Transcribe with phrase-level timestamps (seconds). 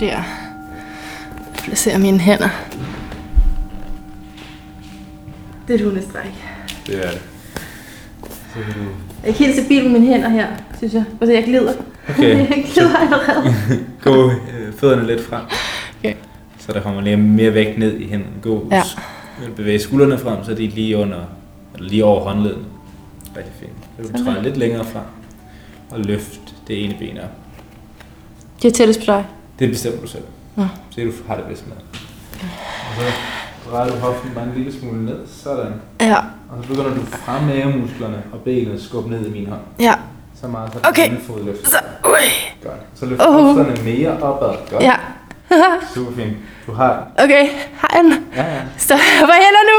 [0.00, 0.22] der.
[1.64, 2.48] Placerer mine hænder.
[5.68, 6.44] Det er et hundestræk.
[6.86, 7.20] Det er det.
[8.24, 8.80] Så kan du...
[8.80, 10.46] Jeg er ikke helt stabil med mine hænder her,
[10.78, 11.04] synes jeg.
[11.20, 11.72] Altså, jeg glider.
[12.08, 12.38] Okay.
[12.50, 13.54] jeg glider allerede.
[14.04, 15.42] Gå øh, fødderne lidt frem.
[15.98, 16.14] Okay.
[16.58, 18.32] Så der kommer lige mere vægt ned i hænderne.
[18.42, 18.82] Gå Ja.
[19.56, 21.18] bevæge skuldrene frem, så de er lige under,
[21.74, 22.64] eller lige over håndleden.
[23.36, 23.72] Rigtig fint.
[23.96, 24.24] Så du Sådan.
[24.24, 25.02] træder lidt længere frem.
[25.90, 27.30] Og løft det ene ben op.
[28.62, 29.24] Det er tættest på dig.
[29.60, 30.24] Det bestemmer du selv.
[30.56, 30.64] Nå.
[30.90, 31.76] Se, du har det bedst med.
[32.88, 35.18] Og så drejer du hoften bare en lille smule ned.
[35.26, 35.72] Sådan.
[36.00, 36.16] Ja.
[36.50, 39.60] Og så begynder du fra mavemusklerne og benet skubbe ned i min hånd.
[39.80, 39.94] Ja.
[40.40, 41.04] Så meget, så Okay.
[41.04, 41.66] den anden fod løfter.
[41.68, 42.28] Så, ui.
[42.62, 42.80] Godt.
[42.94, 43.34] Så løfter oh.
[43.34, 44.56] hofterne mere opad.
[44.70, 44.82] Godt.
[44.82, 44.94] Ja.
[45.94, 46.32] Super fint.
[46.66, 47.06] Du har...
[47.18, 48.24] Okay, har jeg den?
[48.36, 48.60] Ja, ja.
[48.78, 49.76] Står jeg på hænder nu?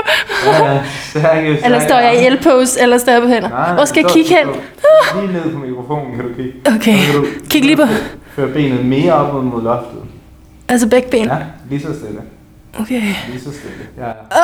[0.52, 0.82] Ja, ja.
[1.10, 3.50] Stærke, Eller står jeg i L-pose, eller står jeg på hænder?
[3.50, 4.48] Nej, Hvor skal jeg kigge hen?
[5.22, 6.54] Lige ned på mikrofonen kan du kigge.
[6.76, 7.84] Okay, Så kan du kig lige på.
[8.36, 10.00] føre benet mere op mod- loftet.
[10.70, 11.26] Altså begge ben.
[11.26, 11.36] Ja,
[11.70, 12.22] lige så stille.
[12.80, 13.02] Okay.
[13.30, 13.76] Lige så stille.
[13.98, 14.10] Ja, ja.
[14.32, 14.38] Ah!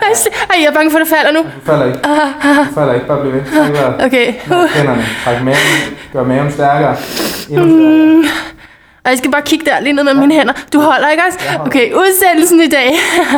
[0.00, 0.10] Nej,
[0.50, 1.38] Ej, jeg er bange for, at det falder nu.
[1.38, 1.98] Du falder ikke.
[2.68, 3.06] Du falder ikke.
[3.06, 3.40] Bare bliv ved.
[3.56, 4.04] Træk vejret.
[4.04, 4.32] Okay.
[4.74, 5.04] Hænderne.
[5.24, 5.58] Træk maven.
[6.12, 6.96] Gør maven stærkere.
[7.50, 8.53] Endnu stærkere.
[9.04, 10.52] Og jeg skal bare kigge der lige ned med mine hænder.
[10.72, 11.38] Du holder ikke også?
[11.60, 12.92] Okay, udsendelsen i dag.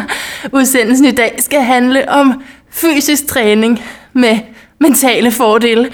[0.59, 4.39] udsendelsen i dag skal handle om fysisk træning med
[4.81, 5.93] mentale fordele.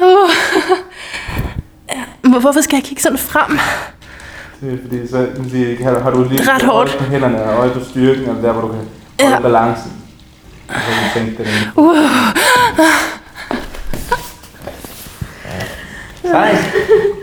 [0.00, 0.30] Uh.
[1.92, 3.58] Ja, Hvorfor skal jeg kigge sådan frem?
[4.60, 6.98] Det er fordi, så man har, har du lige Ret hårdt.
[6.98, 8.80] på hænderne og øje på styrken, eller der, hvor du kan
[9.20, 9.28] Ja.
[9.28, 9.92] holde balancen.
[10.68, 11.70] Og så kan du det.
[11.76, 11.96] Uh.
[16.22, 16.58] Sejt.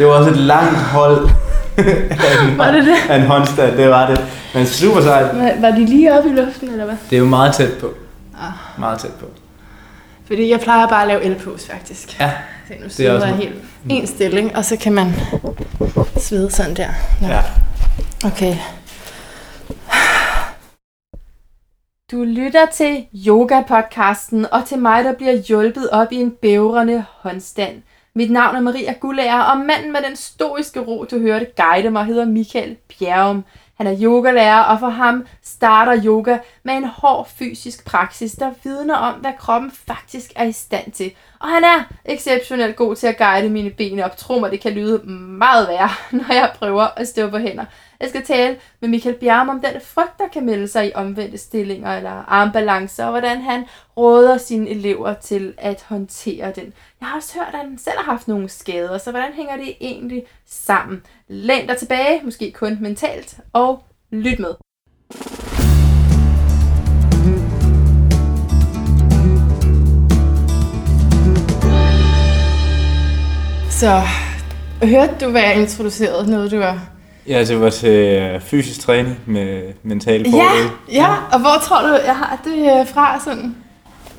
[0.00, 1.28] Det var også et langt hold
[1.76, 2.96] af en, Var det det?
[3.10, 4.26] af en håndstand, det var det.
[4.54, 5.24] Men super sejt.
[5.38, 6.96] Var- Var de lige oppe i luften, eller hvad?
[7.10, 7.86] Det er jo meget tæt på.
[8.42, 8.52] Ah.
[8.80, 9.26] Meget tæt på.
[10.26, 12.20] Fordi jeg plejer bare at lave el-pose, faktisk.
[12.20, 12.30] Ja.
[12.68, 13.54] Se, nu Det er sidder også jeg helt
[13.88, 15.14] en stilling, og så kan man
[16.16, 16.88] svede sådan der.
[17.20, 17.26] Nå.
[17.28, 17.40] Ja.
[18.24, 18.56] Okay.
[22.12, 27.74] Du lytter til Yoga-podcasten, og til mig, der bliver hjulpet op i en bævrende håndstand.
[28.14, 32.04] Mit navn er Maria Gullager, og manden med den stoiske ro, du hørte guide mig,
[32.04, 33.44] hedder Michael Bjerrum.
[33.76, 38.94] Han er yogalærer, og for ham starter yoga med en hård fysisk praksis, der vidner
[38.96, 41.12] om, hvad kroppen faktisk er i stand til.
[41.38, 44.16] Og han er exceptionelt god til at guide mine ben op.
[44.16, 45.02] Tro mig, det kan lyde
[45.38, 47.64] meget værre, når jeg prøver at stå på hænder.
[48.00, 51.38] Jeg skal tale med Michael Bjerg om den frygt, der kan melde sig i omvendte
[51.38, 53.64] stillinger eller armbalancer, og hvordan han
[53.96, 56.72] råder sine elever til at håndtere den.
[57.00, 59.74] Jeg har også hørt, at han selv har haft nogle skader, så hvordan hænger det
[59.80, 61.02] egentlig sammen?
[61.28, 64.54] Læn dig tilbage, måske kun mentalt, og lyt med.
[73.70, 74.00] Så
[74.82, 76.30] hørte du, hvad jeg introducerede?
[76.30, 76.99] Noget, du var...
[77.28, 80.70] Ja, det var til øh, fysisk træning med mentale Ja, fordele.
[80.92, 83.54] ja, og hvor tror du, jeg har det øh, fra sådan?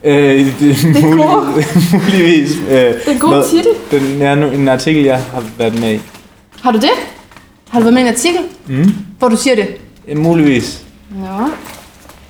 [0.03, 1.25] Øh, det, det mulig,
[1.93, 2.57] muligvis.
[2.57, 3.71] Øh, Det er en god noget- titel.
[3.91, 6.01] Den er nu en artikel, jeg har været med i.
[6.63, 6.89] Har du det?
[7.69, 8.93] Har du været med i en artikel, Mm.
[9.19, 9.67] hvor du siger det?
[10.07, 10.83] Ja, muligvis.
[11.09, 11.37] Nå,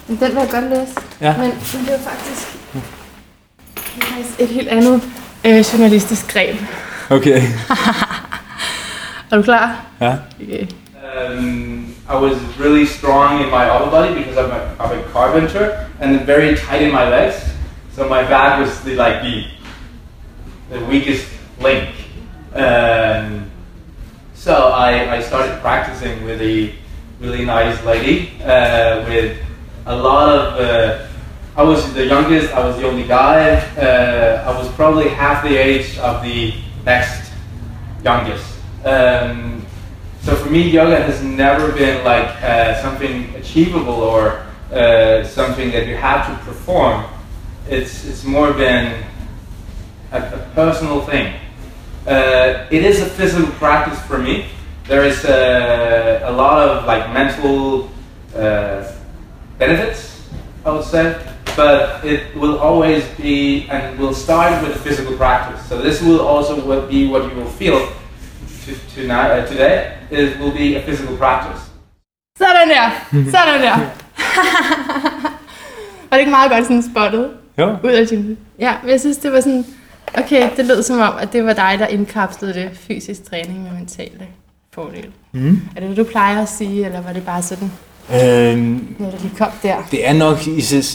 [0.08, 0.92] men den vil jeg godt læse.
[1.22, 1.34] Ja.
[1.38, 2.82] Men, men det er faktisk, det
[4.04, 5.02] er faktisk et helt andet
[5.46, 6.56] øh, journalistisk greb.
[7.10, 7.42] Okay.
[9.32, 9.86] Er du klar?
[10.00, 10.20] Ja.
[10.42, 10.68] Okay.
[11.16, 15.90] um, I was really strong in my upper body because I'm a, I'm a carpenter
[16.00, 17.42] and very tight in my legs.
[17.94, 19.46] So my back was the, like the,
[20.70, 21.28] the weakest
[21.60, 21.90] link.
[22.54, 23.50] Um,
[24.34, 26.74] so I, I started practicing with a
[27.20, 29.38] really nice lady uh, with
[29.86, 30.60] a lot of.
[30.60, 31.08] Uh,
[31.56, 32.54] I was the youngest.
[32.54, 33.56] I was the only guy.
[33.78, 36.54] Uh, I was probably half the age of the
[36.86, 37.32] next
[38.04, 38.51] youngest.
[38.86, 39.66] Um,
[40.22, 45.88] so for me, yoga has never been like uh, something achievable or uh, something that
[45.88, 47.06] you have to perform.
[47.70, 49.04] It's it's more been
[50.12, 51.36] a, a personal thing.
[52.08, 54.48] Uh, it is a physical practice for me.
[54.88, 57.92] There is uh, a lot of like mental
[58.36, 58.92] uh,
[59.60, 60.28] benefits,
[60.66, 61.22] I would say,
[61.56, 65.64] but it will always be and will start with physical practice.
[65.70, 67.88] So this will also be what you will feel
[68.66, 69.78] to, tonight, uh, today.
[70.12, 71.62] It will be a physical practice.
[72.38, 72.90] Sådan der.
[73.32, 73.78] Sådan der.
[76.10, 77.76] Var det ikke meget godt sådan spottet Jo.
[77.84, 78.38] ud af din...
[78.60, 79.66] Ja, men jeg synes, det var sådan...
[80.18, 83.72] Okay, det lød som om, at det var dig, der indkapslede det fysisk træning med
[83.72, 84.28] mentale
[84.74, 85.08] fordele.
[85.32, 85.62] Mm.
[85.76, 87.72] Er det det, du plejer at sige, eller var det bare sådan
[88.14, 89.76] Øhm, noget, der lige kom der?
[89.92, 90.38] det er nok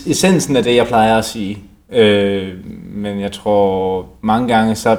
[0.07, 1.59] essensen af det, jeg plejer at sige.
[1.93, 2.55] Øh,
[2.95, 4.97] men jeg tror mange gange, så,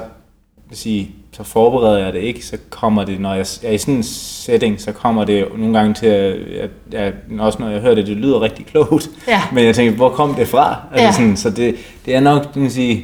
[0.68, 3.94] vil sige, så forbereder jeg det ikke, så kommer det, når jeg er i sådan
[3.94, 7.94] en setting, så kommer det nogle gange til, at, at, at også når jeg hører
[7.94, 9.42] det, det lyder rigtig klogt, Ja.
[9.52, 10.76] men jeg tænker, hvor kom det fra?
[10.92, 11.12] Altså Ja.
[11.12, 11.74] sådan, så det,
[12.06, 12.94] det er nok, kan man sige,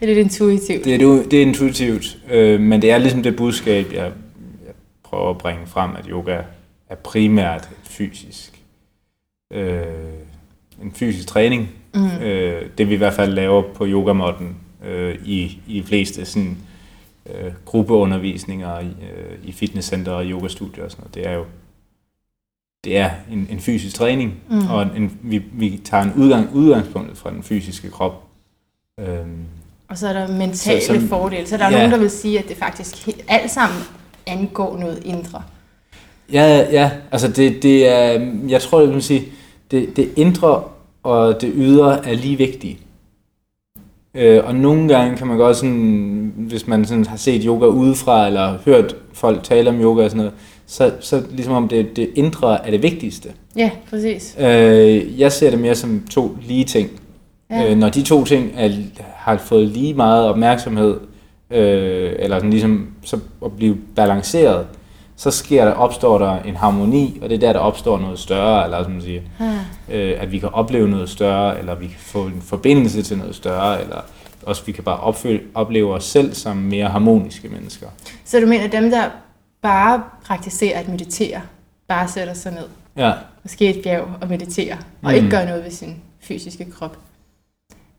[0.00, 0.84] Det er lidt intuitivt.
[0.84, 3.98] det er, det er intuitivt, øh, men det er ligesom det budskab, jeg,
[4.66, 4.72] jeg
[5.04, 6.38] prøver at bringe frem, at yoga
[6.90, 8.52] er primært fysisk,
[9.52, 9.76] øh,
[10.82, 11.68] en fysisk træning.
[11.94, 12.06] Mm.
[12.22, 14.56] Øh, det vi i hvert fald laver på yogamotten
[14.88, 16.56] øh, i, i de fleste sådan,
[17.34, 21.44] øh, gruppeundervisninger i, øh, i fitnesscenter og yogastudier og sådan noget, det er jo
[22.84, 24.66] det er en, en fysisk træning, Mm.
[24.70, 28.22] og en, vi, vi tager en udgang, udgangspunkt fra den fysiske krop.
[29.00, 29.44] Øhm,
[29.88, 31.46] Og så er der mentale Så- så, som- fordele.
[31.46, 31.76] Så der er Ja.
[31.76, 33.78] nogen, der vil sige, at det faktisk alt sammen
[34.26, 35.42] angår noget indre.
[36.32, 39.24] Ja, ja, altså det, det er, jeg tror, jeg vil sige,
[39.70, 40.62] det, det indre
[41.02, 42.78] og det ydre er lige vigtige.
[44.16, 48.26] Øh, og nogle gange kan man godt sådan, hvis man sådan har set yoga udefra,
[48.26, 50.32] eller hørt folk tale om yoga og sådan noget,
[50.66, 53.28] så, så ligesom om det, det indre er det vigtigste.
[53.56, 54.36] Ja, præcis.
[54.40, 56.90] Øh, jeg ser det mere som to lige ting.
[57.50, 57.70] Ja.
[57.70, 58.70] Øh, når de to ting er,
[59.14, 60.96] har fået lige meget opmærksomhed,
[61.50, 64.66] øh, eller sådan ligesom så at blive balanceret,
[65.16, 68.64] så sker der, opstår der en harmoni, og det er der, der opstår noget større,
[68.64, 69.54] eller som man siger, Ah.
[69.96, 73.34] øh, at vi kan opleve noget større, eller vi kan få en forbindelse til noget
[73.34, 74.00] større, eller
[74.42, 77.86] også vi kan bare opfølge, opleve os selv som mere harmoniske mennesker.
[78.24, 79.04] Så du mener, dem, der
[79.62, 81.40] bare praktiserer at meditere,
[81.88, 82.64] bare sætter sig ned,
[82.96, 83.12] Ja,
[83.42, 85.14] måske et bjerg og mediterer, og Mm.
[85.16, 86.96] ikke gør noget ved sin fysiske krop,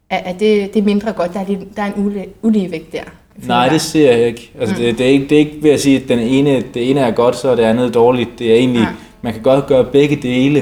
[0.10, 1.34] er, er det, det er mindre godt?
[1.34, 3.04] Der er, lidt, der er en ule, uligevægt der?
[3.46, 4.52] Nej, det ser jeg ikke.
[4.60, 4.82] Altså, Mm.
[4.82, 5.24] det, det, er ikke.
[5.26, 7.56] det er ikke ved at sige, at den ene, det ene er godt, så er
[7.56, 8.30] det andet dårligt.
[8.40, 8.92] Det er egentlig, Nej.
[9.22, 10.62] man kan godt gøre begge dele.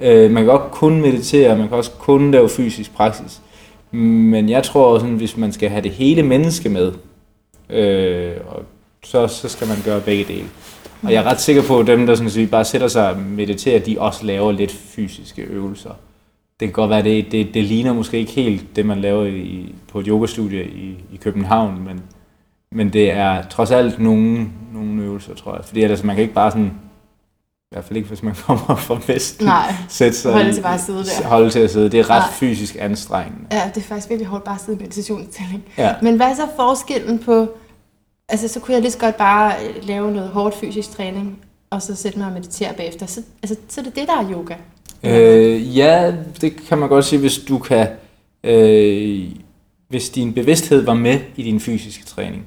[0.00, 0.06] Mm.
[0.06, 3.40] Øh, man kan godt kun meditere, man kan også kun lave fysisk praksis.
[3.90, 6.92] Men jeg tror sådan, hvis man skal have det hele menneske med,
[7.70, 8.62] øh, og
[9.04, 10.44] så, så skal man gøre begge dele.
[11.02, 13.10] Og jeg er ret sikker på, at dem, der sådan at sige, bare sætter sig
[13.10, 15.90] og mediterer, de også laver lidt fysiske øvelser.
[16.60, 19.74] Det kan godt være, det, det, det ligner måske ikke helt det, man laver i,
[19.92, 22.00] på et yogastudie i, i København, men,
[22.72, 25.64] men det er trods alt nogle, nogle øvelser, tror jeg.
[25.64, 29.00] Fordi ellers, man kan ikke bare sådan, i hvert fald ikke, hvis man kommer fra
[29.06, 31.26] Vesten, Nej, sætte sig Holde til bare at sidde der.
[31.28, 31.90] Holde til at sidde.
[31.90, 32.30] Det er ret Nej.
[32.32, 33.46] fysisk anstrengende.
[33.52, 35.64] ja, det er faktisk virkelig hårdt bare at sidde i meditationsstilling.
[35.78, 35.94] Ja.
[36.02, 37.48] Men hvad er så forskellen på,
[38.28, 41.38] altså så kunne jeg lige så godt bare øh, lave noget hårdt fysisk træning,
[41.70, 43.06] og så sætte mig og meditere bagefter.
[43.06, 44.54] Så, altså, så er det det, der er yoga.
[45.02, 47.88] Øh, ja, det kan man godt sige, hvis du kan,
[48.44, 49.24] øh,
[49.88, 52.46] hvis din bevidsthed var med i din fysiske træning.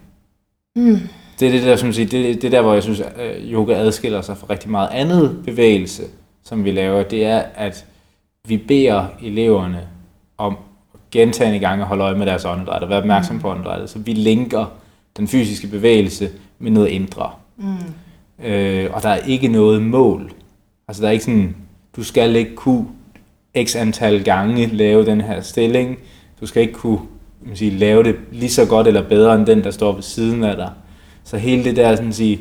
[0.79, 0.99] Mm.
[1.39, 3.53] Det er det der, som siger, det, det er der, hvor jeg synes, at øh,
[3.53, 6.03] yoga adskiller sig fra rigtig meget andet bevægelse,
[6.43, 7.03] som vi laver.
[7.03, 7.85] Det er, at
[8.47, 9.81] vi beder eleverne
[10.37, 10.57] om
[11.11, 13.89] gentagende gange at holde øje med deres åndedræt og være opmærksom på åndedrættet.
[13.89, 14.65] Så vi linker
[15.17, 16.29] den fysiske bevægelse
[16.59, 17.31] med noget indre.
[17.57, 18.45] Mm.
[18.45, 20.31] Øh, og der er ikke noget mål.
[20.87, 21.55] Altså der er ikke sådan,
[21.95, 22.87] du skal ikke kunne
[23.63, 25.97] x antal gange lave den her stilling.
[26.41, 26.99] Du skal ikke kunne
[27.45, 30.43] man sige, lave det lige så godt eller bedre end den, der står ved siden
[30.43, 30.69] af dig.
[31.23, 32.39] Så hele det der sådan sige,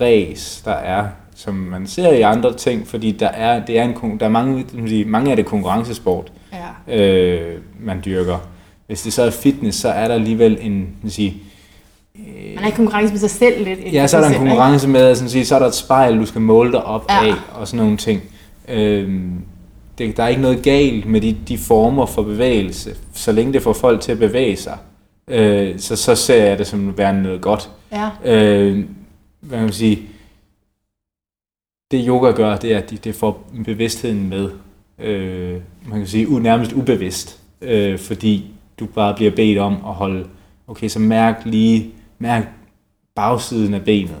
[0.00, 1.04] race, der er,
[1.34, 4.64] som man ser i andre ting, fordi der er, det er, en, der er mange,
[4.86, 6.32] sige, mange af det konkurrencesport,
[6.88, 6.96] Ja.
[6.98, 8.38] øh, man dyrker.
[8.86, 11.34] Hvis det så er fitness, så er der alligevel en, man sige,
[12.54, 13.78] Man er i konkurrence med sig selv lidt.
[13.92, 16.18] Ja, så er der en konkurrence med, at sådan sige, så er der et spejl,
[16.18, 17.26] du skal måle dig op Ja.
[17.26, 18.22] af, og sådan nogle ting.
[18.68, 19.32] Øhm,
[20.08, 23.62] det, der er ikke noget galt med de, de former for bevægelse, så længe det
[23.62, 24.78] får folk til at bevæge sig.
[25.28, 27.70] Øh, så, så ser jeg det som værende noget godt.
[27.92, 28.10] Ja.
[28.24, 28.84] Øh,
[29.40, 30.02] hvad kan man sige,
[31.90, 34.50] det yoga gør, det er, at de, det får bevidstheden med.
[34.98, 39.94] Øh, man kan sige, u, nærmest ubevidst, øh, fordi du bare bliver bedt om at
[39.94, 40.26] holde,
[40.66, 42.48] okay, så mærk lige, mærk
[43.14, 44.16] bagsiden af benet.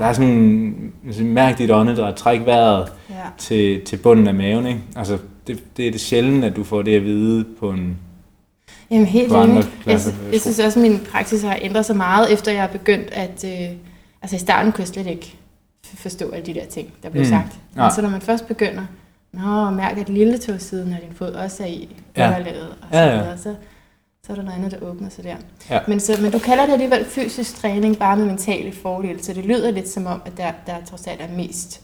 [0.00, 0.04] Ja.
[0.04, 0.92] Der er sådan en,
[1.26, 3.14] mærk dit åndedræt, træk vejret ja.
[3.38, 4.80] til, til bunden af maven, ikke?
[4.96, 7.96] Altså, det, det er det sjældent, at du får det at vide på en...
[8.90, 9.64] Jamen helt enig.
[9.86, 10.00] Jeg,
[10.32, 13.44] jeg synes også, at min praksis har ændret sig meget, efter jeg er begyndt at...
[13.44, 13.76] Øh,
[14.22, 15.34] altså i starten kunne jeg slet ikke
[15.94, 17.28] forstå alle de der ting, der blev Mm.
[17.28, 17.58] sagt.
[17.74, 17.90] Men Nej.
[17.94, 18.82] så når man først begynder,
[19.32, 22.26] Nå, mærk at lille tåsiden af din fod også er i Ja.
[22.28, 23.16] underlaget, og så, Ja, ja.
[23.22, 23.54] videre, så,
[24.26, 25.36] så er der noget andet, der åbner sig der.
[25.70, 25.80] Ja.
[25.88, 29.44] Men, så, men du kalder det alligevel fysisk træning, bare med mentale fordele, så det
[29.44, 31.80] lyder lidt som om, at der, der trods alt er mest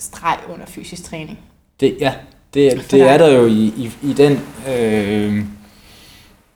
[0.00, 1.38] streg under fysisk træning.
[1.80, 2.14] Det, ja,
[2.54, 3.00] det, det dig.
[3.00, 4.40] er der jo i, i, i den...
[4.68, 5.44] Øh,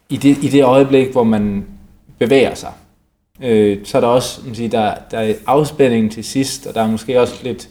[0.08, 1.66] i, det, I det øjeblik, hvor man
[2.18, 2.72] bevæger sig.
[3.42, 6.82] Øh, så er der også, man siger, der, der er afspænding til sidst, og der
[6.82, 7.68] er måske også lidt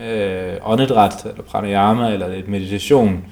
[0.00, 3.24] øh, åndedræt, eller pranayama, eller lidt meditation.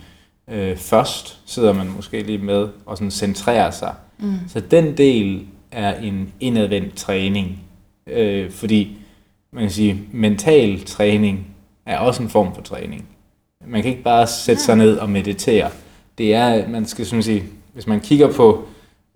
[0.51, 3.95] Øh, først sidder man måske lige med og sådan centrerer sig.
[4.19, 4.35] Mm.
[4.49, 7.61] Så den del er en indadvendt træning.
[8.07, 8.97] Øh, fordi
[9.53, 11.47] man kan sige, mental træning
[11.87, 13.05] er også en form for træning.
[13.67, 15.71] Man kan ikke bare sætte sig ned og meditere.
[16.19, 18.65] Det er, man skal sådan sige, hvis man kigger på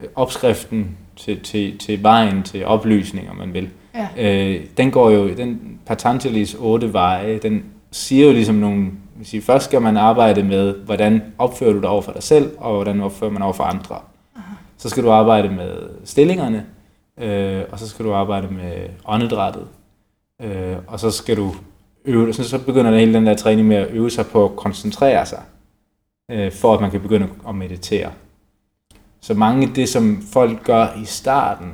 [0.00, 4.08] øh, opskriften til, til, til vejen til oplysning, om man vil, Ja.
[4.56, 9.42] øh, den går jo, den Patanjalis otte veje, den siger jo ligesom nogle, vil sige,
[9.42, 13.00] først skal man arbejde med, hvordan opfører du dig over for dig selv, og hvordan
[13.00, 13.98] opfører man over for andre.
[14.76, 16.66] Så skal du arbejde med stillingerne,
[17.20, 19.66] øh, og så skal du arbejde med åndedrættet,
[20.42, 21.54] øh, og så skal du
[22.04, 24.56] øve, så, så begynder der hele den der træning med at øve sig på at
[24.56, 25.42] koncentrere sig,
[26.30, 28.12] øh, for at man kan begynde at meditere.
[29.20, 31.72] Så mange af det, som folk gør i starten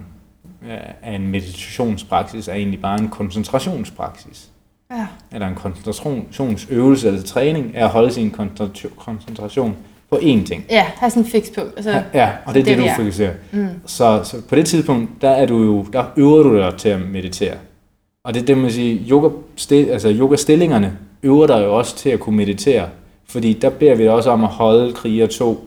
[0.62, 4.50] øh, af en meditationspraksis, er egentlig bare en koncentrationspraksis.
[4.98, 5.06] Ja.
[5.32, 9.76] Eller en koncentrationsøvelse eller træning, er at holde sin koncentra- koncentration
[10.10, 10.64] på én ting.
[10.70, 11.72] Ja, have sådan en fikspunkt.
[11.76, 12.94] Altså, Ja, og det er det det, du er.
[12.96, 13.32] fokuserer.
[13.52, 13.68] Mm.
[13.86, 17.00] Så, så på det tidspunkt, der er du jo, der øver du dig til at
[17.00, 17.54] meditere.
[18.24, 22.10] Og det er det, man siger, yoga, stil, altså yoga-stillingerne øver dig jo også til
[22.10, 22.88] at kunne meditere.
[23.28, 25.64] Fordi der beder vi også om at holde kriger 2,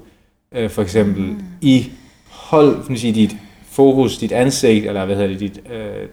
[0.52, 1.38] øh, for eksempel, mm.
[1.62, 1.92] i
[2.30, 3.36] hold sige, dit
[3.70, 6.08] fokus, dit ansigt, eller hvad hedder det, dit, øh,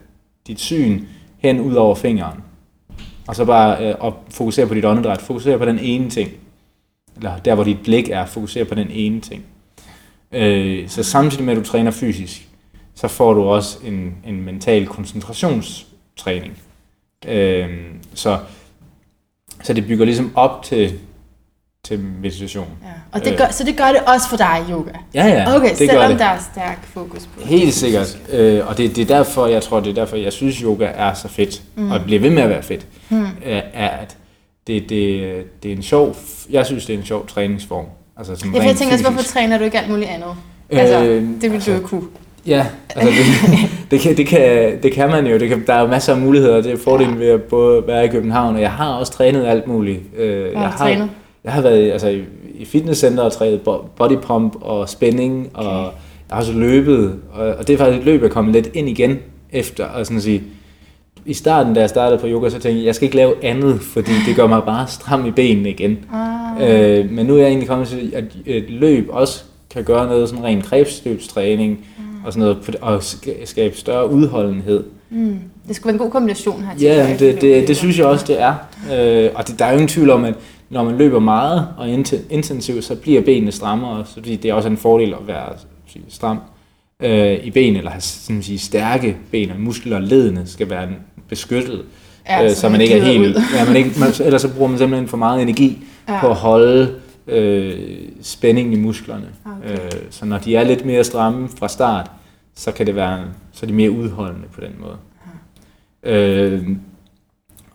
[0.47, 1.00] dit syn,
[1.38, 2.38] hen ud over fingeren.
[3.26, 6.31] Og så bare øh, og fokusere på dit åndedræt, fokusere på den ene ting.
[7.16, 9.45] Eller der, hvor dit blik er, fokusere på den ene ting.
[10.33, 12.49] Øh, så samtidig med, at du træner fysisk,
[12.95, 16.59] så får du også en, en mental koncentrationstræning.
[17.26, 17.69] Øh,
[18.14, 18.38] så,
[19.62, 20.99] så det bygger ligesom op til,
[21.85, 22.69] til meditation.
[22.83, 22.88] Ja.
[23.12, 24.91] Og det gør, så det gør det også for dig, yoga?
[25.14, 26.19] Ja, ja, Okay, det selvom det.
[26.19, 28.19] der er stærk fokus på Helt sikkert.
[28.33, 31.14] Øh, og det, det er derfor, jeg tror, det er derfor, jeg synes, yoga er
[31.14, 31.91] så fedt, mm.
[31.91, 33.23] og bliver ved med at være fedt, mm.
[33.23, 34.17] øh, er, at
[34.67, 36.17] det, det, det er en sjov,
[36.50, 37.85] jeg synes, det er en sjov træningsform.
[38.17, 40.29] Altså, som Ja, for jeg tænker også, hvorfor træner du ikke alt muligt andet?
[40.71, 42.03] Altså, Øh, det ville altså, du jo kunne.
[42.47, 43.59] Ja, altså det,
[43.91, 45.38] det, kan, det, kan, det kan man jo.
[45.38, 46.62] Det kan, der er jo masser af muligheder.
[46.62, 49.67] Det er fordelen ved at både være i København, og jeg har også trænet alt
[49.67, 50.00] muligt.
[50.17, 51.11] Øh, har jeg, du trænet?
[51.44, 52.22] Jeg har været altså, i,
[52.54, 55.90] i fitnesscenter og trænet bo- body pump og spænding, og jeg
[56.30, 57.14] har også løbet.
[57.32, 59.18] Og, og det er faktisk et løb, jeg kommet lidt ind igen
[59.52, 59.84] efter.
[59.84, 60.42] Og sådan at sige,
[61.26, 63.80] I starten, da jeg startede på yoga, så tænkte jeg, jeg skal ikke lave andet,
[63.80, 65.98] fordi det gør mig bare stram i benene igen.
[66.12, 70.06] Ah, Øh, men nu er jeg egentlig kommet til, at et løb også kan gøre
[70.06, 71.86] noget sådan rent krebsløbstræning
[72.26, 74.84] og sådan noget, det- og ska- skabe større udholdenhed.
[75.10, 75.38] mm.
[75.68, 76.70] Det skulle være en god kombination her.
[76.78, 78.54] tænker Ja, det, det, og det synes jeg også, det er.
[78.94, 80.34] Øh, og det, der er jo ingen tvivl om, at
[80.71, 84.68] når man løber meget og inten- intensivt, så bliver benene strammere, så det er også
[84.68, 85.49] en fordel at være
[86.09, 86.38] stram
[87.00, 90.88] øh, i benene, eller have sådan sige, stærke ben, og muskler og ledene skal være
[91.28, 91.83] beskyttet,
[92.28, 93.37] Ja, øh, så så man ikke er helt...
[93.37, 93.42] ud.
[93.56, 95.78] Ja, man ikke, man, ellers så bruger man simpelthen for meget energi
[96.09, 96.21] Ja.
[96.21, 96.94] på at holde
[97.26, 99.26] øh, spænding i musklerne.
[99.47, 99.73] Okay.
[99.73, 102.11] Øh, så når de er lidt mere stramme fra start,
[102.54, 103.21] så kan det være,
[103.52, 104.97] så er de mere udholdende på den måde.
[106.02, 106.68] Øh,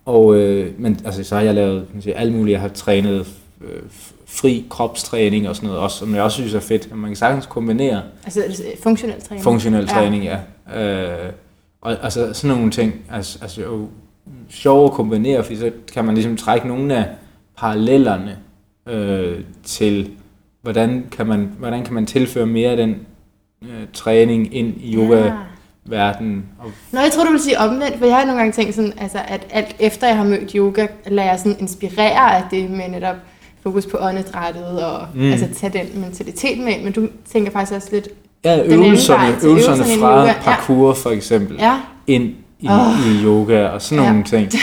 [0.04, 2.52] og, øh, men altså, så har jeg lavet kan man sige, alt muligt.
[2.52, 3.26] Jeg har trænet
[3.60, 3.82] øh,
[4.26, 6.96] fri kropstræning og sådan noget også, som jeg også synes er fedt.
[6.96, 9.44] Man kan sagtens kombinere Altså altså, funktionel træning.
[9.44, 9.86] funktionel Ja.
[9.86, 10.38] træning, ja.
[10.80, 11.32] Øh,
[11.80, 13.88] og altså sådan nogle ting, altså, altså jo
[14.48, 17.06] sjov at kombinere, fordi så kan man ligesom trække nogle af
[17.56, 18.38] parallellerne
[18.88, 20.10] øh, til,
[20.62, 22.96] hvordan kan, man, hvordan kan man tilføre mere af den
[23.62, 24.96] øh, træning ind i
[25.86, 26.44] yoga-verdenen.
[26.58, 28.92] Og, Nå, jeg tror, du vil sige omvendt, for jeg har nogle gange tænkt sådan,
[29.00, 32.88] altså, at alt efter jeg har mødt yoga, lader jeg sådan inspirere af det med
[32.88, 33.16] netop
[33.62, 35.30] fokus på åndedrættet og Mm.
[35.32, 38.08] altså tage den mentalitet med ind, men du tænker faktisk også lidt,
[38.44, 40.34] ja, anden vej øvelserne, til øvelserne øvelserne fra yoga, ja.
[40.42, 43.06] parkour for eksempel, ja, ind i, Åh.
[43.20, 44.10] i yoga og sådan Ja.
[44.10, 44.48] nogle ting.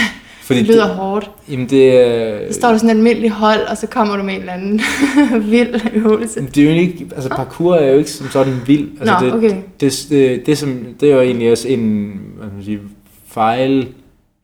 [0.47, 1.31] Fordi det lyder hårdt.
[1.51, 4.33] jamen det, øh, Så står der sådan et almindeligt hold, og så kommer du med
[4.33, 4.81] en eller anden
[5.51, 6.41] vild øvelse.
[6.55, 8.89] det er jo ikke, altså parkour er jo ikke som sådan vild.
[8.99, 9.55] Altså Nå, det, okay.
[9.79, 12.79] det, det, det, som, det er jo egentlig også en hvad man sige,
[13.27, 13.87] fejl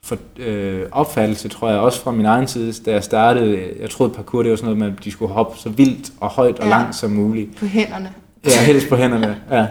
[0.06, 3.60] for, øh, opfattelse, tror jeg, også fra min egen side, da jeg startede.
[3.82, 6.30] Jeg troede, parkour det var sådan noget med, at de skulle hoppe så vildt og
[6.30, 6.70] højt og Ja.
[6.70, 7.56] langt som muligt.
[7.60, 8.10] På hænderne.
[8.46, 9.36] Ja, helst på hænderne.
[9.52, 9.66] Ja.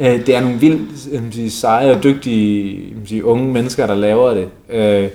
[0.00, 4.48] Øh, Det er nogle vildt sige, seje og dygtige sige, unge mennesker, der laver det.
[4.70, 5.08] Øh,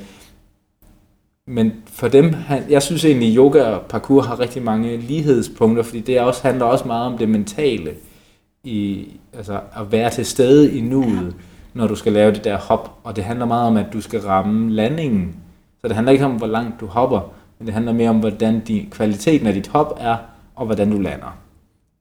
[1.47, 6.00] Men for dem, han- jeg synes egentlig, yoga og parkour har rigtig mange lighedspunkter, fordi
[6.00, 7.91] det også, handler også meget om det mentale,
[8.63, 11.35] i, altså at være til stede i nuet,
[11.73, 14.19] når du skal lave det der hop, og det handler meget om, at du skal
[14.19, 15.35] ramme landingen.
[15.81, 18.59] Så det handler ikke om, hvor langt du hopper, men det handler mere om, hvordan
[18.59, 20.15] din, kvaliteten af dit hop er,
[20.55, 21.38] og hvordan du lander.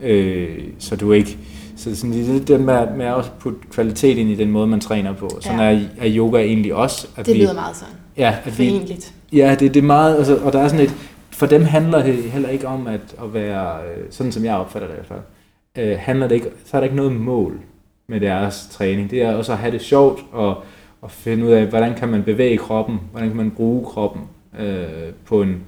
[0.00, 1.38] Øh, så du ikke...
[1.76, 4.80] Så sådan lidt det med, med at også putte kvalitet ind i den måde, man
[4.80, 5.28] træner på.
[5.40, 5.64] Sådan Ja.
[5.64, 7.08] er, er yoga egentlig også.
[7.16, 7.94] At Det vi, lyder meget sådan.
[8.16, 9.14] Ja, at vi, Forenligt.
[9.32, 10.94] Ja, det, det er meget, altså, og der er sådan et,
[11.30, 14.88] for dem handler det heller ikke om at, at være, øh, sådan som jeg opfatter
[14.88, 15.20] det i hvert fald,
[15.78, 17.60] øh, handler det ikke, så er der ikke noget mål.
[18.06, 19.10] med deres træning.
[19.10, 20.62] Det er også at have det sjovt og,
[21.00, 24.22] og finde ud af, hvordan kan man bevæge kroppen, hvordan kan man bruge kroppen
[24.58, 25.62] øh, på en,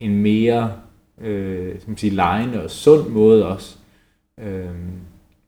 [0.00, 0.72] en mere
[1.20, 3.76] øh, som sige, lejende og sund måde også.
[4.40, 4.64] Øh,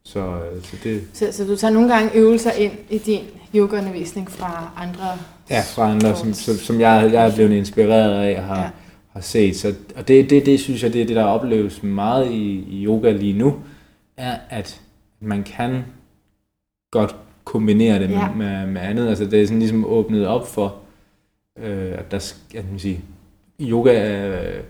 [0.04, 3.24] så, øh, så, det, så, så du tager nogle gange øvelser ind i din
[3.54, 5.18] yogaundervisning fra andre
[5.50, 8.70] Ja, fra andre, som, som, som jeg, jeg er blevet inspireret af og har, ja.
[9.12, 9.56] har set.
[9.56, 12.84] Så, og det, det, det synes jeg, det er det, der opleves meget i, i
[12.86, 13.56] yoga lige nu,
[14.16, 14.80] er, at
[15.20, 15.84] man kan
[16.90, 18.30] godt kombinere det ja.
[18.30, 19.08] med, med, med andet.
[19.08, 20.76] Altså det er sådan ligesom åbnet op for,
[21.58, 23.00] øh, at der at man sige,
[23.60, 24.62] yoga øh,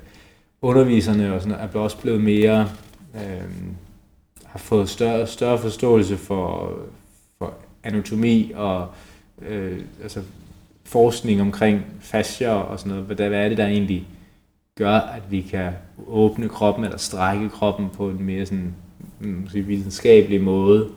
[0.62, 2.68] underviserne og sådan, er også blevet mere,
[3.14, 3.50] øh,
[4.44, 6.99] har fået større, større forståelse for, for
[7.84, 8.88] anatomi og
[9.42, 10.22] øh, altså
[10.84, 13.06] forskning omkring fascia og sådan noget.
[13.06, 14.06] Hvad, hvad er det, der egentlig
[14.78, 15.72] gør, at vi kan
[16.06, 18.74] åbne kroppen eller strække kroppen på en mere sådan,
[19.20, 20.90] mm, sige, videnskabelig måde.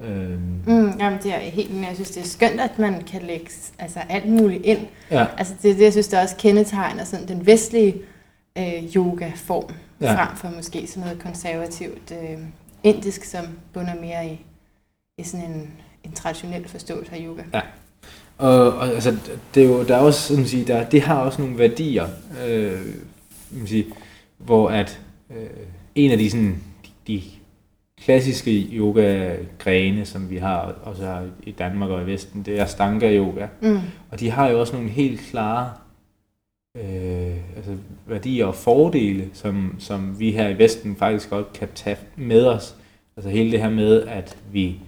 [0.00, 0.62] Øhm.
[0.66, 3.98] Mm, jamen det er helt Jeg synes, det er skønt, at man kan lægge altså,
[4.08, 4.78] alt muligt ind.
[5.10, 5.26] Ja.
[5.36, 7.94] Altså det er det, jeg synes, der også kendetegner sådan, den vestlige
[8.58, 10.14] øh, yoga-form, ja.
[10.14, 12.38] frem for måske sådan noget konservativt øh,
[12.82, 14.46] indisk, som bunder mere i,
[15.18, 15.70] i sådan en,
[16.10, 17.42] en traditionel forståelse af yoga.
[17.54, 17.60] Ja.
[18.38, 19.16] Og, og altså,
[19.54, 22.06] det er jo, der er også, at sige, der, det har også nogle værdier,
[22.46, 22.80] øh,
[23.50, 23.86] man sige,
[24.38, 25.00] hvor at
[25.30, 25.46] øh,
[25.94, 27.22] en af de, sådan, de, de
[28.04, 33.16] klassiske yoga-grene, som vi har også har i Danmark og i Vesten, det er Stanga
[33.16, 33.46] yoga.
[33.62, 33.78] Mm.
[34.10, 35.70] Og de har jo også nogle helt klare
[36.76, 37.76] øh, altså
[38.06, 42.76] værdier og fordele, som, som vi her i Vesten faktisk godt kan tage med os.
[43.16, 44.78] Altså hele det her med, at vi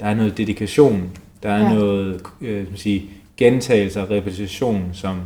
[0.00, 1.10] der er noget dedikation
[1.44, 1.74] der er ja.
[1.74, 5.20] noget øh, sige, gentagelse og repetition, som,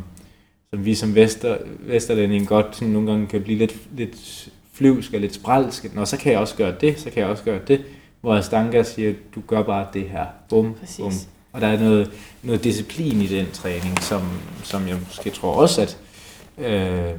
[0.69, 5.19] som vi som vester, vesterlænding godt sådan nogle gange kan blive lidt, lidt flyvsk og
[5.19, 5.95] lidt spralsk.
[5.95, 7.81] Nå, så kan jeg også gøre det, så kan jeg også gøre det.
[8.21, 10.25] Hvor Astanga siger, du gør bare det her.
[10.49, 10.97] Bum, Præcis.
[10.97, 11.11] bum.
[11.53, 12.11] Og der er noget,
[12.43, 14.21] noget disciplin i den træning, som,
[14.63, 15.97] som jeg måske tror også, at
[16.57, 17.13] øh,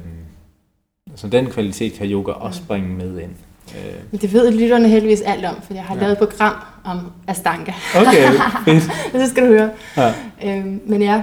[1.11, 3.35] altså den kvalitet kan yoga også bringe med ind.
[3.75, 4.21] Øh.
[4.21, 6.01] Det ved lytterne heldigvis alt om, for jeg har ja.
[6.01, 7.73] lavet et program om Astanga.
[7.95, 8.27] Okay,
[8.65, 8.83] fedt.
[9.11, 9.69] så skal du høre.
[9.97, 10.13] Ja.
[10.43, 11.21] Øhm, men ja,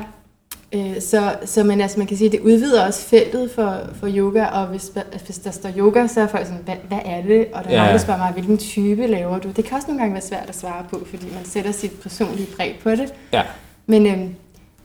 [0.74, 4.08] øh, så, så man, altså, man kan sige, at det udvider også feltet for, for
[4.10, 4.92] yoga, og hvis,
[5.24, 7.46] hvis der står yoga, så er folk sådan, hvad, hvad er det?
[7.52, 7.80] Og der er ja.
[7.80, 9.48] mange, der spørger mig, hvilken type laver du?
[9.56, 12.48] Det kan også nogle gange være svært at svare på, fordi man sætter sit personlige
[12.56, 13.14] præg på det.
[13.32, 13.42] Ja.
[13.86, 14.34] Men, øhm,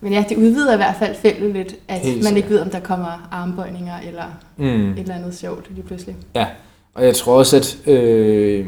[0.01, 2.69] men ja, det udvider i hvert fald feltet lidt, at Helt man ikke ved, om
[2.69, 4.23] der kommer armbøjninger eller
[4.57, 4.91] mm.
[4.91, 6.15] et eller andet sjovt lige pludselig.
[6.35, 6.47] Ja,
[6.93, 7.87] og jeg tror også, at...
[7.87, 8.67] Øh,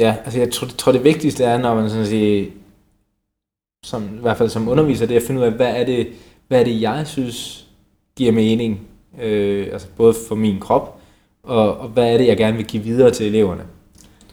[0.00, 2.50] ja, altså jeg tror, tror, det vigtigste er, når man sådan siger,
[3.84, 6.08] som, i hvert fald som underviser, det er at finde ud af, hvad er det,
[6.48, 7.66] hvad er det jeg synes
[8.16, 8.80] giver mening,
[9.22, 11.00] øh, altså både for min krop,
[11.42, 13.62] og, og hvad er det, jeg gerne vil give videre til eleverne.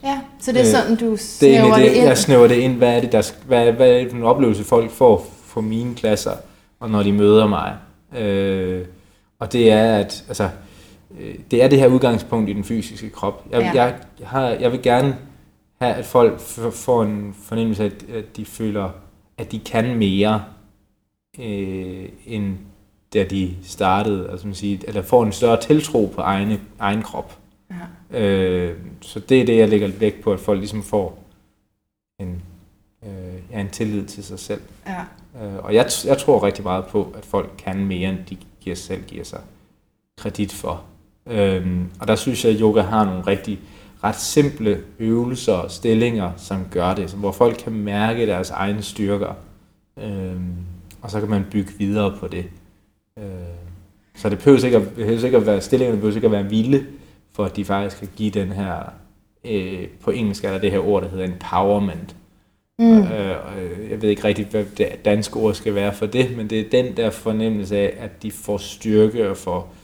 [0.04, 2.06] Ja, så det er øh, sådan, du snæver det, det, det ind?
[2.06, 2.76] Jeg snæver det ind.
[2.76, 5.94] Hvad er det, der, hvad, hvad er det for en oplevelse, folk får for mine
[5.94, 6.32] klasser,
[6.80, 7.76] og når de møder mig?
[8.18, 8.84] Øh,
[9.38, 10.48] og det er, at altså,
[11.50, 13.46] det er det her udgangspunkt i den fysiske krop.
[13.50, 13.82] Jeg, ja.
[13.82, 15.18] jeg, jeg, har, jeg vil gerne
[15.80, 16.40] have, at folk
[16.72, 18.90] får en fornemmelse af, at de føler,
[19.38, 20.44] at de kan mere,
[21.38, 22.56] øh, end
[23.14, 27.38] da de startede, altså man siger, eller får en større tiltro på egne, egen krop.
[28.12, 28.20] Ja.
[28.20, 31.24] Øh, så det er det, jeg lægger vægt på, at folk ligesom får
[32.20, 32.42] en,
[33.04, 33.10] øh,
[33.50, 34.62] ja, en tillid til sig selv.
[34.86, 35.00] Ja.
[35.44, 38.76] Øh, og jeg, jeg tror rigtig meget på, at folk kan mere, end de giver
[38.76, 39.40] selv giver sig
[40.16, 40.84] kredit for.
[41.26, 43.60] Øhm, og der synes jeg, at yoga har nogle rigtig
[44.04, 49.34] ret simple øvelser og stillinger, som gør det, hvor folk kan mærke deres egne styrker.
[50.02, 50.56] Øhm,
[51.02, 52.44] og så kan man bygge videre på det.
[53.18, 53.28] Øhm,
[54.14, 56.86] så det behøver ikke at, behøver ikke at være, stillingerne behøver ikke at være vilde,
[57.32, 58.92] for at de faktisk kan give den her,
[59.44, 62.16] øh, på engelsk er der det her ord, der hedder empowerment.
[62.78, 63.02] Mm.
[63.02, 63.36] Øh,
[63.90, 66.82] jeg ved ikke rigtig, hvad det danske ord skal være for det, men det er
[66.82, 69.74] den der fornemmelse af, at de får styrke og får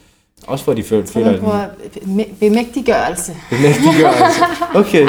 [0.46, 1.07] også for, at de føler...
[1.07, 1.66] føler
[2.05, 2.24] den...
[2.40, 3.37] Bemægtiggørelse.
[3.51, 4.42] Bemægtiggørelse.
[4.74, 5.09] Okay.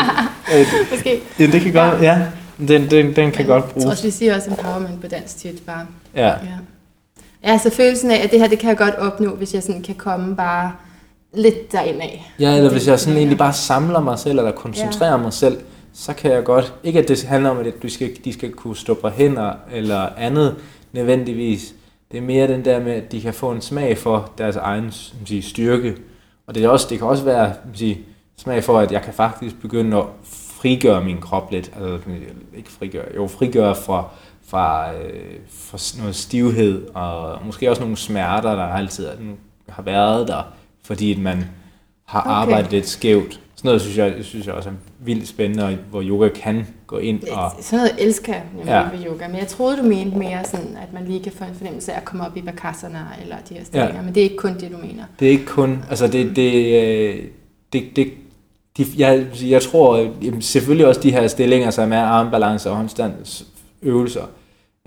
[0.92, 1.22] Måske.
[1.40, 2.02] Ja, det kan godt...
[2.02, 2.22] Ja,
[2.58, 3.76] den, den, den kan Men, godt bruges.
[3.76, 5.86] Jeg tror også, vi siger også empowerment på dansk tit bare.
[6.16, 6.28] Ja.
[6.28, 6.34] ja.
[7.44, 9.82] Ja, så følelsen af, at det her, det kan jeg godt opnå, hvis jeg sådan
[9.82, 10.72] kan komme bare
[11.34, 12.34] lidt derind af.
[12.40, 15.18] Ja, eller hvis jeg sådan egentlig bare samler mig selv, eller koncentrerer ja.
[15.18, 15.58] mig selv,
[15.94, 18.76] så kan jeg godt, ikke at det handler om, at du skal, de skal kunne
[18.76, 20.56] stå på hænder, eller andet
[20.92, 21.74] nødvendigvis,
[22.12, 24.92] det er mere den der med, at de kan få en smag for deres egen
[25.26, 25.98] sige, styrke.
[26.48, 28.00] Og det, er også, det kan også være sige,
[28.38, 31.72] smag for, at jeg kan faktisk begynde at frigøre min krop lidt.
[31.76, 32.00] Altså
[32.58, 34.10] ikke frigøre, jo frigøre fra,
[34.48, 39.10] fra, øh, fra noget stivhed, og måske også nogle smerter, der altid
[39.70, 40.44] har været der,
[40.84, 41.46] fordi man
[42.06, 42.32] har Okay.
[42.32, 43.40] arbejdet lidt skævt.
[43.60, 46.98] Sådan noget synes jeg, synes jeg også er vildt spændende, og hvor yoga kan gå
[46.98, 47.52] ind og...
[47.62, 48.82] Sådan noget elsker jeg Ja.
[48.82, 51.56] ved yoga, men jeg troede, du mente mere sådan, at man lige kan få en
[51.56, 54.02] fornemmelse af at komme op i bakasana eller de her stillinger, ja.
[54.02, 55.04] men det er ikke kun det, du mener.
[55.20, 57.24] Det er ikke kun, altså det, det, øh,
[57.74, 58.08] det, det
[58.78, 60.08] de, jeg, jeg tror
[60.40, 64.24] selvfølgelig også de her stillinger, som er armbalance og håndstandsøvelser,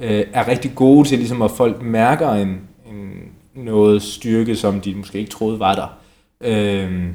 [0.01, 3.11] øh, er rigtig gode til ligesom at folk mærker en, en,
[3.55, 5.99] noget styrke, som de måske ikke troede var der.
[6.41, 7.07] Øh,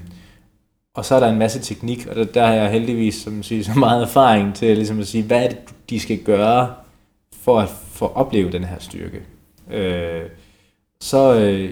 [0.98, 3.64] og så er der en masse teknik, og der, der har jeg heldigvis som siger,
[3.64, 5.58] så meget erfaring til ligesom at sige, hvad er det,
[5.90, 6.74] de skal gøre
[7.42, 9.22] for at for at opleve den her styrke.
[9.74, 10.22] Øh,
[11.02, 11.70] så, øh,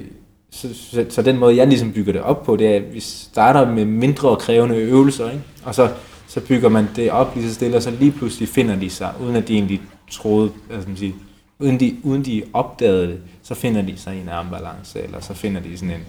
[0.51, 2.99] så, så, så den måde, jeg ligesom bygger det op på, det er, at vi
[2.99, 5.43] starter med mindre krævende øvelser, ikke?
[5.63, 5.89] og så,
[6.27, 9.13] så bygger man det op lige så stille, og så lige pludselig finder de sig,
[9.21, 11.15] uden at de egentlig troede, altså man sige,
[11.59, 15.33] uden de, uden de opdagede det, så finder de sig i en armbalance, eller så
[15.33, 16.01] finder de sådan en,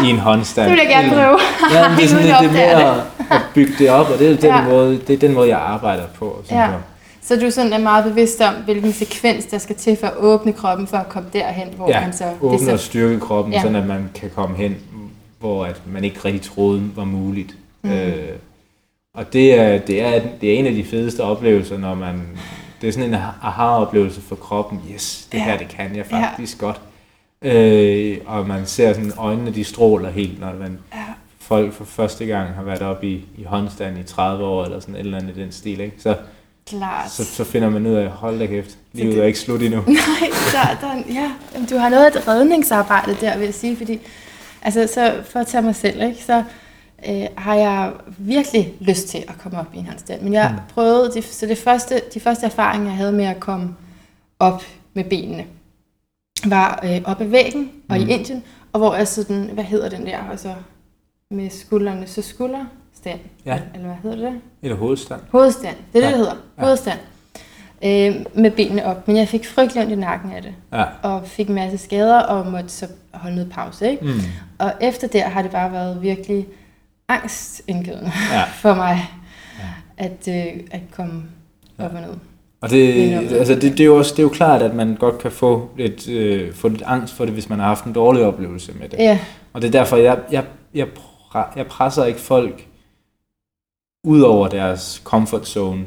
[0.00, 0.70] Åh, i en håndstand.
[0.70, 1.38] det vil jeg gerne prøve.
[1.74, 4.30] Ja, men det er sådan lidt det opdage at, at bygge det op, og det
[4.30, 4.64] er, den Ja.
[4.68, 6.40] måde, det er den måde, jeg arbejder på.
[6.44, 6.68] Synes Ja.
[7.22, 10.52] Så du sådan er meget bevidst om, hvilken sekvens, der skal til for at åbne
[10.52, 12.24] kroppen, for at komme derhen, hvor ja, man så...
[12.40, 13.60] åbne det er og så styrke kroppen, Ja.
[13.60, 14.76] sådan at man kan komme hen,
[15.40, 17.54] hvor at man ikke rigtig troede var muligt.
[17.82, 17.90] Mm.
[17.90, 18.14] Øh,
[19.14, 22.22] og det er, det, er, det er en af de fedeste oplevelser, når man...
[22.80, 24.80] Det er sådan en aha-oplevelse for kroppen.
[24.94, 25.44] Yes, det Ja.
[25.44, 26.16] her, det kan jeg Ja.
[26.26, 26.80] faktisk godt.
[27.42, 30.98] Øh, og man ser sådan, øjnene de stråler helt, når man, Ja.
[31.40, 34.94] folk for første gang har været oppe i, i håndstand i 30 år, eller sådan
[34.94, 35.80] et eller andet i den stil.
[35.80, 35.96] Ikke?
[35.98, 36.16] Så,
[36.66, 37.10] klart.
[37.10, 39.80] så, så finder man ud af, hold da kæft, livet det- er ikke slut endnu.
[39.86, 43.76] Nej, der, der, ja, Jamen, du har noget af et redningsarbejde der, vil jeg sige,
[43.76, 43.98] fordi
[44.62, 46.44] altså, så for at tage mig selv, ikke, så
[47.08, 50.20] øh, har jeg virkelig lyst til at komme op i en håndstand.
[50.22, 50.58] Men jeg Mm.
[50.74, 53.74] prøvede, det, så det første, de første erfaringer, jeg havde med at komme
[54.38, 54.62] op
[54.94, 55.44] med benene,
[56.46, 58.02] var øh, op ad væggen og Mm.
[58.08, 60.54] i Indien, og hvor jeg sådan, hvad hedder den der, altså
[61.30, 63.58] med skuldrene, så skulderstand, Ja.
[63.74, 64.40] eller hvad hedder det?
[64.62, 65.20] Eller hovedstand.
[65.32, 66.08] Hovedstand, det er det, Ja.
[66.08, 66.34] det hedder.
[66.58, 66.62] Ja.
[66.64, 66.98] Hovedstand.
[67.84, 69.08] Øh, med benene op.
[69.08, 70.54] Men jeg fik frygtelig ondt i nakken af det.
[70.72, 70.84] Ja.
[71.02, 73.90] Og fik en masse skader, og måtte så holde noget pause.
[73.90, 74.04] Ikke?
[74.04, 74.20] Mm.
[74.58, 76.46] Og efter det har det bare været virkelig
[77.10, 78.44] angstindgivende Ja.
[78.62, 79.08] for mig,
[79.58, 80.04] Ja.
[80.04, 81.22] at, øh, at komme
[81.78, 82.14] op og ned.
[82.60, 85.18] Og det, altså det, det, er jo også, det er jo klart, at man godt
[85.18, 88.24] kan få lidt, øh, få lidt angst for det, hvis man har haft en dårlig
[88.24, 88.98] oplevelse med det.
[88.98, 89.18] Ja,
[89.52, 90.44] Og det er derfor, jeg, jeg,
[90.74, 90.86] jeg,
[91.56, 92.66] jeg presser ikke folk
[94.04, 95.84] ud over deres comfort zone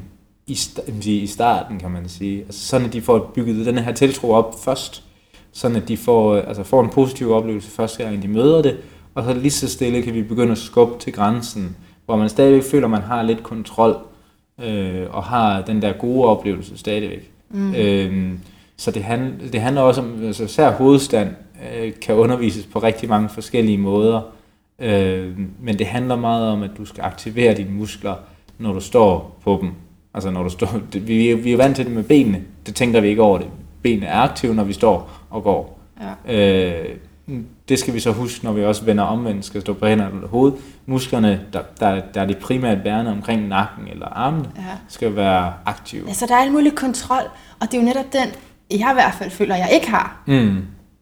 [0.47, 0.57] i,
[1.05, 2.41] i starten, kan man sige.
[2.41, 5.03] Altså sådan, at de får bygget den her tiltro op først.
[5.51, 8.77] Sådan, at de får, øh, altså får en positiv oplevelse første gang, de møder det.
[9.15, 12.63] Og så lige så stille kan vi begynde at skubbe til grænsen, hvor man stadigvæk
[12.63, 13.97] føler, at man har lidt kontrol,
[14.63, 17.31] øh, og har den der gode oplevelse stadigvæk.
[17.49, 17.75] mm.
[17.75, 18.39] Øhm,
[18.77, 21.29] så det, hand, det handler også om, altså især hovedstand
[21.75, 24.21] øh, kan undervises på rigtig mange forskellige måder,
[24.79, 28.15] øh, men det handler meget om, at du skal aktivere dine muskler,
[28.59, 29.71] når du står på dem.
[30.13, 33.01] Altså når du står, det, vi, vi er vant til det med benene, det tænker
[33.01, 33.47] vi ikke over det.
[33.81, 35.79] Benene er aktive, når vi står og går.
[36.27, 36.35] ja.
[36.35, 36.95] Øh,
[37.69, 40.27] det skal vi så huske, når vi også vender omvendt, skal stå på hænderne eller
[40.27, 40.59] hovedet.
[40.85, 44.61] Musklerne, der, der, der er de primært bærende omkring nakken eller armene, ja.
[44.87, 46.07] skal være aktive.
[46.07, 47.23] Altså, der er al mulig kontrol,
[47.59, 48.27] og det er jo netop den,
[48.71, 50.57] jeg i hvert fald føler, jeg ikke har, Mm.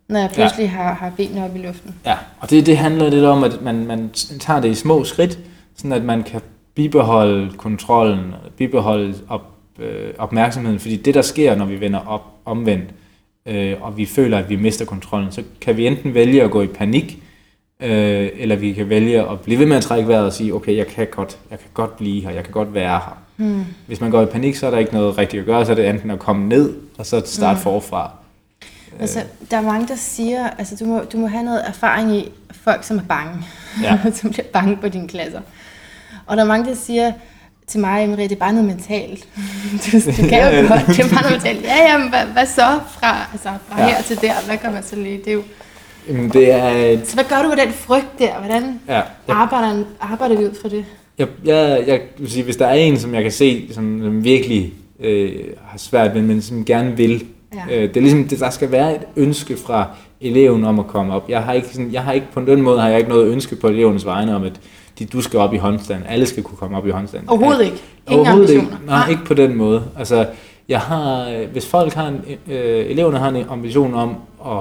[0.09, 0.69] når jeg pludselig ja.
[0.69, 1.95] har, har benene op i luften.
[2.05, 5.39] Ja, og det, det handler lidt om, at man, man tager det i små skridt,
[5.75, 6.41] sådan at man kan
[6.75, 9.41] bibeholde kontrollen, bibeholde op,
[9.79, 12.89] øh, opmærksomheden, fordi det, der sker, når vi vender op omvendt,
[13.45, 16.61] øh, og vi føler, at vi mister kontrollen, så kan vi enten vælge at gå
[16.61, 17.23] i panik,
[17.79, 20.77] øh, eller vi kan vælge at blive ved med at trække vejret og sige, okay,
[20.77, 23.17] jeg kan godt, jeg kan godt blive her, jeg kan godt være her.
[23.35, 23.65] Hmm.
[23.87, 25.75] Hvis man går i panik, så er der ikke noget rigtigt at gøre, så er
[25.75, 27.61] det enten at komme ned, og så starte Mm.
[27.63, 28.11] forfra.
[28.99, 29.19] Altså,
[29.51, 32.83] der er mange, der siger, altså du må, du må have noget erfaring i folk,
[32.83, 33.33] som er bange.
[33.83, 33.99] Ja.
[34.13, 35.41] som bliver bange på dine klasser.
[36.25, 37.13] Og der er mange, der siger
[37.67, 39.27] til mig, Marie, det er bare noget mentalt.
[39.91, 41.63] du, du kan jo godt, det er bare noget mentalt.
[41.63, 42.61] Ja, jamen, hvad, hvad så
[42.99, 43.87] fra, altså, fra Ja.
[43.87, 44.33] her til der?
[44.45, 45.17] Hvad kan man så lige?
[45.17, 45.41] Det er jo,
[46.09, 46.97] Jamen, det er...
[47.05, 48.33] så hvad gør du med den frygt der?
[48.39, 50.85] Hvordan Ja, jeg arbejder, arbejder vi ud fra det?
[51.17, 54.23] Jeg, jeg, jeg vil sige, hvis der er en, som jeg kan se, som, som
[54.23, 55.31] virkelig øh,
[55.67, 57.25] har svært ved, men som gerne vil,
[57.69, 57.75] Ja.
[57.75, 59.85] øh, det er ligesom, det, der skal være et ønske fra
[60.21, 61.29] eleven om at komme op.
[61.29, 63.55] Jeg har ikke, sådan, jeg har ikke på den måde har jeg ikke noget ønske
[63.55, 64.51] på elevernes vegne om, at
[65.01, 66.03] de, du skal op i håndstand.
[66.07, 67.27] Alle skal kunne komme op i håndstand.
[67.27, 67.77] Overhovedet ikke.
[68.09, 68.77] Ingen Overhovedet ambitioner.
[68.79, 68.85] ikke.
[68.87, 69.83] Nej, ikke på den måde.
[69.97, 70.27] Altså,
[70.69, 74.57] jeg har, øh, hvis folk har en, øh, eleverne har en ambition om at,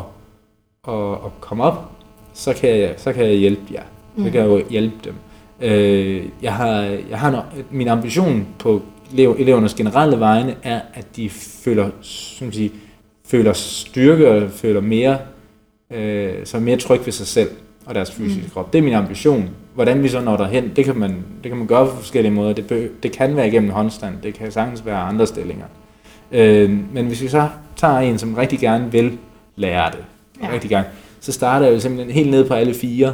[0.95, 1.91] at, at komme op,
[2.35, 3.83] så kan jeg, så kan jeg hjælpe jer.
[4.17, 4.31] Så Mm.
[4.31, 5.15] kan jeg jo hjælpe dem.
[5.61, 6.75] Øh, jeg har,
[7.11, 7.37] jeg har en,
[7.71, 11.31] min ambition på elev, elevernes generelle vegne er, at de
[11.65, 12.73] føler, som at sige,
[13.27, 15.19] føler styrke og føler mere,
[15.93, 17.49] øh, så er mere tryg ved sig selv
[17.87, 18.51] og deres fysiske Mm.
[18.51, 18.73] krop.
[18.73, 21.11] Det er min ambition hvordan vi så når derhen, det kan man,
[21.43, 22.53] det kan man gøre på forskellige måder.
[22.53, 25.65] Det, det kan være igennem håndstand, det kan sagtens være andre stillinger.
[26.33, 29.19] Øh, men hvis vi så tager en, som rigtig gerne vil
[29.57, 30.05] lære det,
[30.43, 30.53] Ja.
[30.53, 30.87] rigtig gerne,
[31.21, 33.13] så starter jeg jo simpelthen helt ned på alle fire,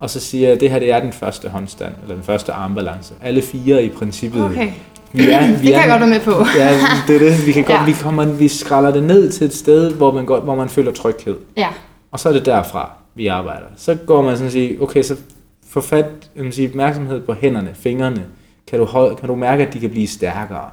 [0.00, 2.52] og så siger jeg, at det her det er den første håndstand, eller den første
[2.52, 3.14] armbalance.
[3.22, 4.44] Alle fire i princippet.
[4.44, 4.68] Okay,
[5.12, 6.30] Vi er, vi det kan er, jeg godt være med på.
[6.58, 7.46] Ja, det er det.
[7.46, 7.84] Vi, kan godt, Ja.
[7.84, 10.92] vi, kommer, vi skralder det ned til et sted, hvor man, godt, hvor man føler
[10.92, 11.36] tryghed.
[11.56, 11.68] Ja,
[12.10, 13.66] Og så er det derfra, vi arbejder.
[13.76, 15.16] Så går man sådan og siger, okay, så
[15.72, 16.06] få fat,
[16.36, 18.24] jeg vil sige, opmærksomhed på hænderne, fingrene.
[18.66, 20.64] Kan du, hold, kan du mærke, at de kan blive stærkere?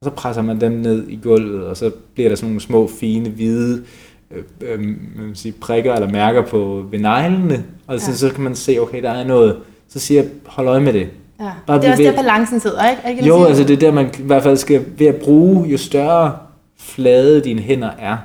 [0.00, 2.90] Og så presser man dem ned i gulvet, og så bliver der sådan nogle små,
[3.00, 3.82] fine, hvide
[4.30, 4.78] øh, øh,
[5.26, 7.64] vil sige, prikker eller mærker på ved neglene.
[7.86, 8.16] Og så, Ja.
[8.16, 9.56] så kan man se, okay, der er noget.
[9.88, 11.08] Så siger jeg, hold øje med det.
[11.40, 11.50] ja.
[11.66, 12.18] Bare det er også bliv der ved.
[12.18, 13.02] balancen sidder, ikke?
[13.04, 15.68] Er det Jo, altså det er der, man i hvert fald skal ved at bruge,
[15.68, 16.36] jo større
[16.78, 18.16] flade dine hænder er,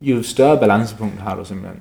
[0.00, 1.80] jo større balancepunkt har du simpelthen.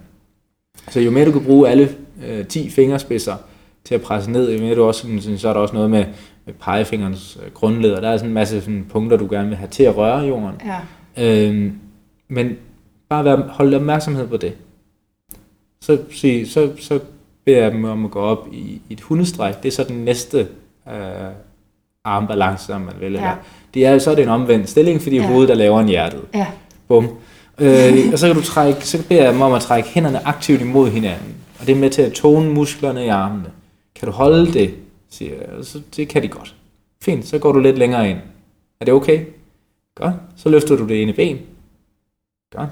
[0.90, 1.90] Så jo mere du kan bruge alle
[2.28, 3.36] øh, 10 fingerspidser
[3.86, 6.06] til at presse ned, jo mere du også, sådan, så er der også noget med,
[6.46, 9.58] med pegefingernes øh, grundled, og der er sådan en masse sådan, punkter, du gerne vil
[9.58, 10.56] have til at røre jorden.
[10.66, 10.78] Ja,
[11.18, 11.74] Øhm,
[12.28, 12.52] men
[13.10, 14.54] bare vær, hold opmærksomhed på det.
[15.82, 17.00] Så, sig, så, så
[17.46, 18.58] beder jeg dem om at gå op i,
[18.90, 19.64] i et hundestræk.
[19.64, 20.40] Det er så den næste
[20.88, 20.94] øh,
[22.04, 23.12] armbalance, om man vil.
[23.12, 23.18] Ja.
[23.18, 23.36] Eller.
[23.74, 25.22] Det er, så er det en omvendt stilling, fordi Ja.
[25.22, 25.28] ja.
[25.28, 26.22] hovedet er lavere end hjertet.
[26.34, 26.48] ja.
[26.88, 27.08] Bum.
[27.60, 30.62] Øh, og så kan du trække, så beder jeg dem om at trække hænderne aktivt
[30.62, 31.36] imod hinanden.
[31.60, 33.46] Og det er med til at tone musklerne i armene.
[34.04, 34.74] Kan du holde det?
[35.10, 35.66] Siger jeg.
[35.66, 36.56] Så det kan de godt.
[37.02, 38.18] Fint, så går du lidt længere ind.
[38.80, 39.26] Er det okay?
[39.96, 40.14] Godt.
[40.36, 41.38] Så løfter du det ene ben.
[42.56, 42.70] Godt.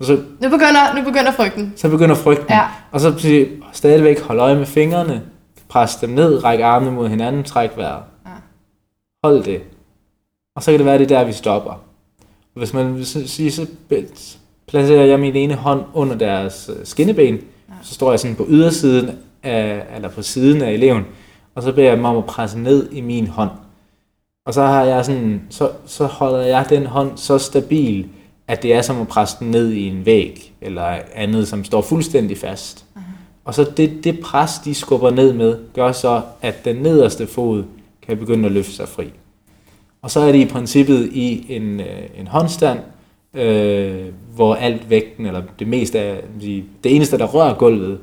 [0.00, 1.72] Og så, Nu begynder, nu begynder frygten.
[1.76, 2.46] så begynder frygten.
[2.50, 2.68] Ja.
[2.92, 5.22] Og så siger stadigvæk hold øje med fingrene.
[5.68, 8.02] Pres dem ned, ræk armene mod hinanden, træk vejret.
[8.26, 8.30] Ja.
[9.24, 9.62] Hold det.
[10.56, 11.70] Og så kan det være, det er der, vi stopper.
[11.70, 11.80] Og
[12.54, 13.66] hvis man vil sige, så
[14.66, 17.34] placerer jeg min ene hånd under deres øh, skinneben.
[17.34, 17.74] Ja.
[17.82, 19.10] Så står jeg sådan på ydersiden
[19.42, 21.06] af, eller på siden af eleven.
[21.54, 23.50] Og så beder jeg dem om at presse ned i min hånd.
[24.46, 28.08] Og så har jeg sådan, så, så holder jeg den hånd så stabil,
[28.48, 31.80] at det er som at presse den ned i en væg, eller andet, som står
[31.80, 32.84] fuldstændig fast.
[32.96, 33.00] Uh-huh.
[33.44, 37.64] Og så det, det pres, de skubber ned med, gør så, at den nederste fod
[38.06, 39.10] kan begynde at løfte sig fri.
[40.02, 42.78] Og så er det i princippet i en, øh, en håndstand,
[43.34, 46.22] øh, hvor alt vægten, eller det meste af,
[46.84, 47.98] det eneste, der rører gulvet,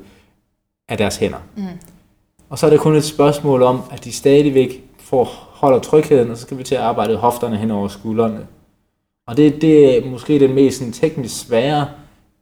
[0.90, 1.38] er deres hænder.
[1.56, 1.64] Mm.
[2.50, 6.38] Og så er det kun et spørgsmål om, at de stadigvæk får, holder trygheden, og
[6.38, 8.40] så skal vi til at arbejde hofterne hen over skuldrene.
[9.28, 11.88] Og det, det er måske den mest sådan, teknisk svære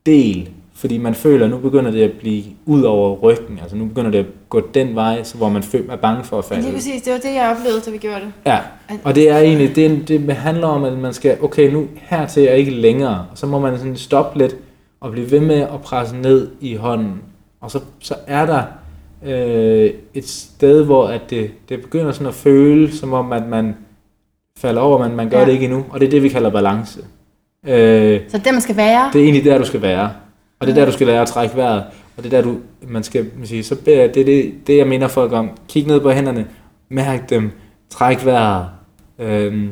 [0.06, 3.86] del, fordi man føler, at nu begynder det at blive ud over ryggen, altså nu
[3.86, 6.62] begynder det at gå den vej, så hvor man føler, er bange for at falde.
[6.62, 8.32] Lige præcis, det var det, jeg oplevede, da vi gjorde det.
[8.46, 8.60] Ja,
[9.04, 12.54] og det er egentlig, det, det handler om, at man skal, okay, nu hertil er
[12.54, 14.56] ikke længere, og så må man sådan stoppe lidt,
[15.00, 17.22] og blive ved med at presse ned i hånden.
[17.65, 18.63] Og så, så er der
[19.25, 23.75] øh, et sted, hvor at det, det begynder sådan at føle, som om at man
[24.58, 25.45] falder over, men man gør Ja.
[25.45, 26.99] det ikke endnu, og det er det, vi kalder balance.
[27.67, 29.10] Øh, Så det, man skal være.
[29.13, 30.12] det er egentlig der, du skal være.
[30.60, 31.84] Og det er der, du skal lære at trække vejret.
[32.17, 34.54] Og det er der, du, man skal man sige, så beder jeg- det er det,
[34.67, 35.49] det, jeg mener folk om.
[35.69, 36.47] Kig ned på hænderne,
[36.89, 37.51] mærk dem,
[37.89, 38.65] træk vejret.
[39.19, 39.69] Øhm,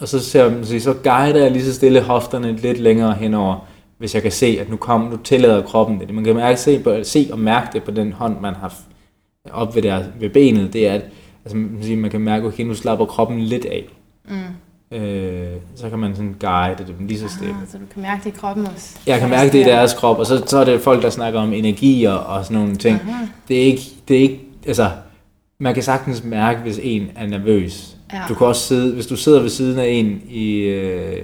[0.00, 3.66] og så, ser man, sige, så guider jeg lige så stille hofterne lidt længere henover,
[3.98, 6.14] hvis jeg kan se, at nu, kom, nu tillader kroppen det.
[6.14, 8.74] Man kan mærke, se, på, se og mærke det på den hånd, man har
[9.52, 10.72] op ved, der, ved benet.
[10.72, 11.02] Det er, at
[11.44, 13.84] altså, man, kan sige, man kan mærke, okay, nu slapper kroppen lidt af.
[14.28, 14.96] Mm.
[14.96, 17.54] Øh, så kan man sådan guide det lige så stille.
[17.62, 18.98] Ah, så du kan mærke det i kroppen også.
[19.06, 21.40] Jeg kan mærke det i deres krop, og så, så er det folk, der snakker
[21.40, 23.00] om energier og sådan nogle ting.
[23.00, 23.26] Aha.
[23.48, 24.90] Det er ikke, det er ikke, altså,
[25.60, 27.96] man kan sagtens mærke, hvis en er nervøs.
[28.12, 28.22] Ja.
[28.28, 31.22] Du kan også sidde, hvis du sidder ved siden af en i, øh,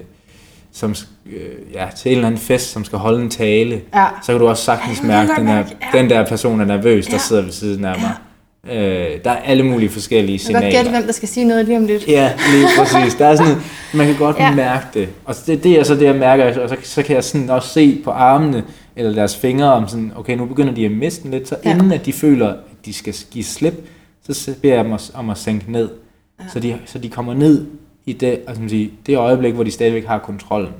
[0.75, 0.95] som,
[1.27, 1.43] øh,
[1.75, 4.07] ja, til en eller anden fest, som skal holde en tale, Ja.
[4.23, 5.99] så kan du også sagtens Ja, kan mærke, jeg den, er, mærke, ja.
[5.99, 7.19] den der person er nervøs, der Ja.
[7.19, 8.13] sidder ved siden af mig.
[8.73, 10.79] Øh, der er alle mulige forskellige Jeg kan godt signaler.
[10.79, 12.09] gætte, hvem der skal sige noget lige om lidt.
[12.09, 13.15] Ja, lige præcis.
[13.15, 13.57] Der er sådan,
[13.95, 14.45] man kan godt Ja.
[14.49, 14.55] ja.
[14.55, 15.09] mærke det.
[15.25, 16.61] Og det, det er så det, jeg mærker.
[16.63, 18.63] Og så, så kan jeg sådan også se på armene,
[18.97, 21.49] eller deres fingre, om sådan, okay, nu begynder de at miste den lidt.
[21.49, 21.71] Så Ja.
[21.71, 23.89] inden at de føler, at de skal give slip,
[24.31, 25.89] så beder jeg dem om at sænke ned.
[26.41, 26.45] Ja.
[26.53, 27.67] Så, de, så de kommer ned
[28.07, 30.73] i det, altså, man sige, det øjeblik, hvor de stadigvæk har kontrollen.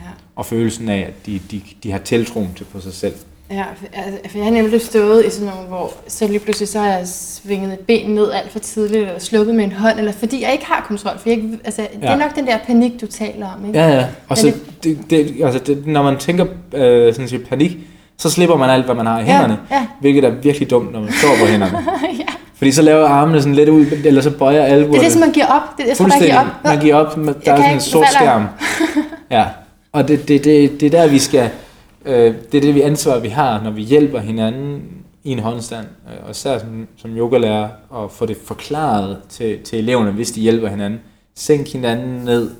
[0.00, 0.04] Ja.
[0.36, 3.14] Og følelsen af, at de, de, de har tiltroen til på sig selv.
[3.50, 6.78] Ja, for, altså, jeg har nemlig stået i sådan nogle, hvor så lige pludselig så
[6.78, 10.12] har jeg svinget et ben ned alt for tidligt, eller sluppet med en hånd, eller
[10.12, 11.18] fordi jeg ikke har kontrol.
[11.18, 11.88] For jeg, ikke- altså, ja.
[12.00, 12.16] det er Ja.
[12.16, 13.78] nok den der panik, du taler om, ikke?
[13.78, 14.06] Ja, ja.
[14.28, 14.52] Og så,
[14.84, 17.76] det, det, altså det, når man tænker øh, sådan siger, panik,
[18.16, 19.58] så slipper man alt, hvad man har i hænderne.
[19.70, 21.78] Ja, Hvilket er virkelig dumt, når man står på hænderne.
[22.18, 22.24] ja.
[22.58, 24.92] Fordi så laver armene sådan lidt ud, eller så bøjer albuerne.
[24.92, 25.62] Det er det, som man giver op.
[25.76, 26.64] Det er, jeg tror, man giver op.
[26.64, 27.16] Man giver op.
[27.44, 28.44] Der er sådan en sort skærm.
[29.30, 29.44] Ja.
[29.92, 31.50] Og det, det, det, det er der, vi skal...
[32.04, 34.82] Øh, det er det vi ansvar, vi har, når vi hjælper hinanden
[35.24, 39.78] i en håndstand, øh, og især som, som yogalærer, og få det forklaret til, til
[39.78, 41.00] eleverne, hvis de hjælper hinanden.
[41.34, 42.50] Sænk hinanden ned,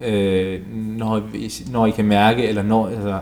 [0.00, 1.22] øh, når,
[1.70, 3.18] når I kan mærke, eller når, altså,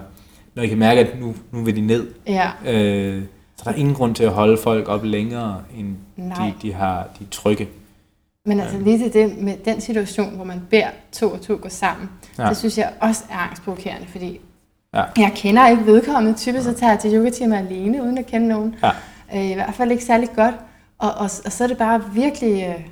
[0.54, 2.06] når I kan mærke, at nu, nu vil de ned.
[2.26, 2.50] Ja.
[2.66, 3.22] Øh,
[3.60, 6.46] så der er ingen grund til at holde folk op længere, end Nej.
[6.46, 7.68] de, de har de er trygge.
[8.46, 11.68] Men altså lige til det med den situation, hvor man beder to og to gå
[11.68, 12.48] sammen, ja.
[12.48, 14.40] Det synes jeg også er angstprovokerende, fordi
[14.94, 15.02] Ja.
[15.16, 16.38] jeg kender ikke vedkommende.
[16.38, 18.74] Typisk så tager jeg til yogatimer alene, uden at kende nogen.
[18.82, 18.90] Ja.
[19.34, 20.54] Øh, I hvert fald ikke særlig godt.
[20.98, 22.84] Og, og, og så er det bare virkelig øh,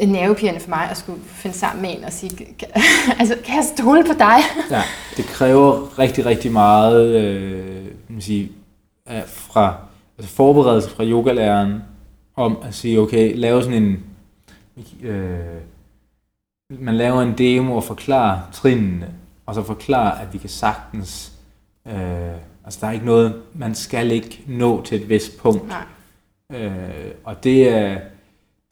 [0.00, 0.06] Ja.
[0.06, 2.68] nervepirrende for mig at skulle finde sammen med en og sige, "Kan-
[3.20, 4.36] altså, kan jeg stole på dig?
[4.70, 4.82] Ja,
[5.16, 8.52] det kræver rigtig, rigtig meget øh, man sige,
[9.08, 9.76] af- fra
[10.18, 11.82] altså forberedelse fra yogalæreren
[12.36, 14.04] om at sige, okay, lave sådan en,
[15.02, 15.38] øh,
[16.70, 19.08] man laver en demo og forklarer trinene,
[19.46, 21.32] og så forklarer, at vi kan sagtens,
[21.86, 21.94] øh,
[22.64, 25.68] altså der er ikke noget, man skal ikke nå til et vist punkt.
[25.68, 25.84] Nej.
[26.52, 27.98] Øh, og det er,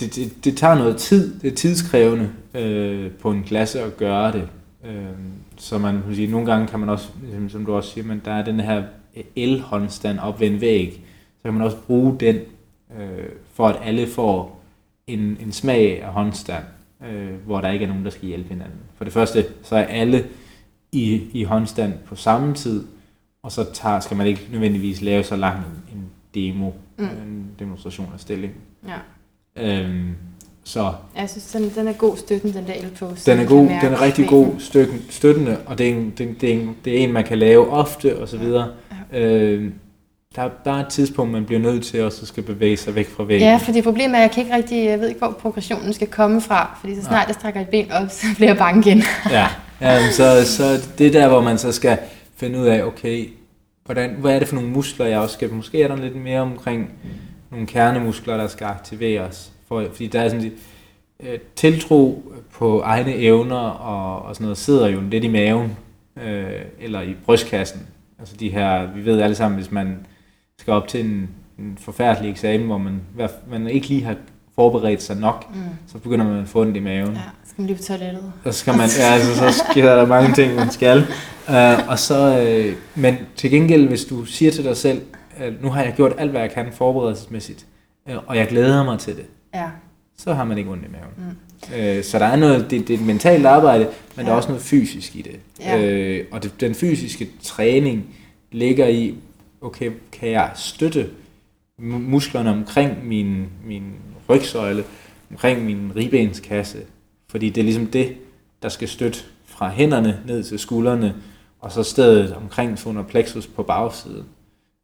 [0.01, 4.33] det, det, det tager noget tid, det er tidskrævende øh, på en klasse at gøre
[4.33, 4.49] det.
[4.85, 5.07] Øh,
[5.57, 8.23] så man kan sige, nogle gange kan man også, ligesom, som du også siger, men
[8.25, 8.83] der er den her
[9.37, 10.93] el-håndstand op ved en væg,
[11.37, 12.37] så kan man også bruge den,
[12.99, 14.63] øh, for at alle får
[15.07, 16.65] en, en smag af håndstand,
[17.11, 18.79] øh, hvor der ikke er nogen, der skal hjælpe hinanden.
[18.97, 20.27] For det første, så er alle
[20.93, 22.87] i, i håndstand på samme tid,
[23.43, 27.05] og så tager, skal man ikke nødvendigvis lave så lang en, en demo, Mm.
[27.05, 28.53] en demonstration af stilling.
[28.89, 28.99] Ja.
[29.57, 30.15] Øhm,
[30.67, 33.31] så Jeg synes, den, den er god støtten, den der elpose.
[33.31, 36.51] den er god, den er rigtig god støtten, støttende, og det er, en, det, det,
[36.51, 38.69] er en, det er en, man kan lave ofte, og så videre.
[39.13, 39.75] Øhm,
[40.37, 43.09] der, der er et tidspunkt, man bliver nødt til også at skal bevæge sig væk
[43.09, 43.49] fra væggen.
[43.49, 46.07] Ja, fordi problemet er, at jeg kan ikke rigtig, jeg ved ikke, hvor progressionen skal
[46.07, 49.03] komme fra, fordi så snart jeg strækker et ben op, så bliver jeg bange igen.
[49.31, 49.49] ja.
[49.81, 51.99] ja så, så det er der, hvor man så skal
[52.37, 53.29] finde ud af, okay,
[53.85, 55.53] hvordan, hvad er det for nogle muskler, jeg også skal...
[55.53, 56.91] Måske er der lidt mere omkring
[57.51, 59.53] nogle kernemuskler, der skal aktiveres.
[59.69, 60.53] For, fordi der er sådan
[61.23, 65.77] øh, tiltro på egne evner og, og sådan noget, sidder jo lidt i maven,
[66.25, 66.51] øh,
[66.81, 67.87] eller i brystkassen.
[68.19, 70.07] Altså de her, vi ved alle sammen, hvis man
[70.59, 73.01] skal op til en, en forfærdelig eksamen, hvor man,
[73.51, 74.17] man ikke lige har
[74.55, 75.61] forberedt sig nok, Mm.
[75.87, 77.13] så begynder man at få ondt i maven.
[77.15, 78.33] Ja, skal man lige på toilettet.
[78.45, 80.99] Og så skal man, ja, altså, så sker der mange ting, man skal.
[81.49, 85.03] Uh, og så, uh, men til gengæld, hvis du siger til dig selv,
[85.37, 87.67] at nu har jeg gjort alt, hvad jeg kan forberedelsesmæssigt,
[88.11, 89.25] uh, og jeg glæder mig til det,
[89.61, 89.69] Ja.
[90.17, 91.15] så har man ikke ondt i maven.
[91.17, 91.99] Mm.
[91.99, 94.23] Uh, så der er noget, det, det er et mentalt arbejde, men ja.
[94.23, 95.41] der er også noget fysisk i det.
[95.61, 96.21] Ja.
[96.21, 98.15] Uh, og det, den fysiske træning
[98.53, 99.15] ligger i,
[99.61, 101.11] okay, kan jeg støtte
[101.79, 103.93] mu- musklerne omkring min, min
[104.29, 104.85] rygsøjle,
[105.31, 106.79] omkring min ribbenskasse,
[107.29, 108.17] fordi det er ligesom det,
[108.63, 111.15] der skal støtte fra hænderne ned til skuldrene,
[111.61, 114.25] og så stedet omkring solar plexus på bagsiden.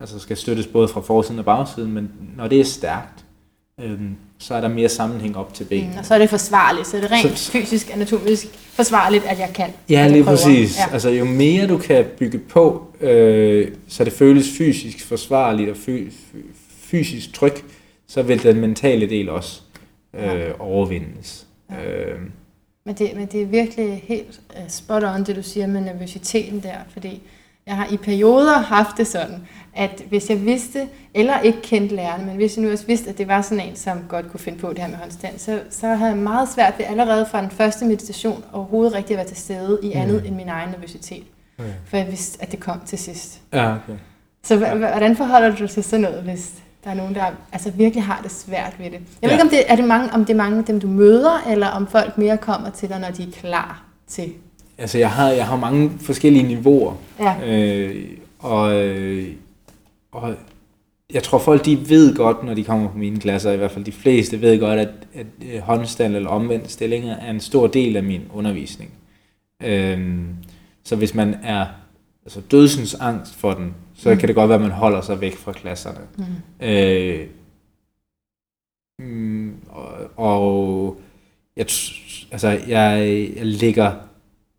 [0.01, 3.25] Altså skal støttes både fra forsiden og bagsiden, men når det er stærkt,
[3.81, 5.93] øhm, så er der mere sammenhæng op til benene.
[5.93, 9.39] Mm, og så er det forsvarligt, så er det rent Så- fysisk, anatomisk forsvarligt, at
[9.39, 9.71] jeg kan.
[9.89, 10.37] Ja, lige prøver.
[10.37, 10.79] præcis.
[10.79, 10.93] Ja.
[10.93, 16.11] Altså, jo mere du kan bygge på, øh, så det føles fysisk forsvarligt og fy,
[16.11, 16.37] fy-
[16.81, 17.53] fysisk tryg,
[18.09, 19.61] så vil den mentale del også
[20.17, 20.51] øh, Ja.
[20.59, 21.47] overvindes.
[21.71, 21.91] Ja.
[21.91, 22.19] Øh,
[22.87, 26.61] Men det, men det er virkelig helt uh, spot on, det du siger med nervøsiteten
[26.63, 27.23] der, fordi
[27.67, 29.37] jeg har i perioder haft det sådan,
[29.77, 33.19] at hvis jeg vidste, eller ikke kendte lærerne, men hvis jeg nu også vidste, at
[33.19, 35.87] det var sådan en, som godt kunne finde på det her med håndstand, så, så
[35.87, 39.37] havde jeg meget svært ved allerede fra den første meditation overhovedet rigtig at være til
[39.37, 40.27] stede i andet Mm.
[40.29, 41.23] end min egen nervøsitet.
[41.59, 41.71] Okay.
[41.85, 43.41] For jeg vidste, at det kom til sidst.
[43.53, 43.93] ja, okay.
[44.45, 46.51] Så hvordan forholder du dig til sådan noget, hvis
[46.85, 48.93] der er nogen, der altså virkelig har det svært ved det?
[48.93, 49.31] Jeg ved Ja.
[49.31, 51.67] ikke, om det, er det mange, om det er mange af dem, du møder, eller
[51.67, 54.33] om folk mere kommer til dig, når de er klar til.
[54.79, 58.05] Altså, jeg har, jeg har mange forskellige niveauer, Ja, øh,
[58.39, 59.29] og, øh,
[60.13, 60.35] og
[61.13, 63.85] jeg tror folk, de ved godt, når de kommer på mine klasser, i hvert fald
[63.85, 67.97] de fleste ved godt, at, at øh, håndstand eller omvendt stillinger er en stor del
[67.97, 68.91] af min undervisning.
[69.63, 70.27] Øhm,
[70.85, 71.67] så hvis man er
[72.25, 74.19] altså dødsens angst for den, så Mm.
[74.19, 76.01] kan det godt være, at man holder sig væk fra klasserne.
[76.19, 76.67] mm.
[76.67, 77.27] Øh,
[78.99, 81.01] mm, og, og
[81.57, 81.67] jeg,
[82.33, 82.61] altså, jeg,
[83.37, 83.93] jeg ligger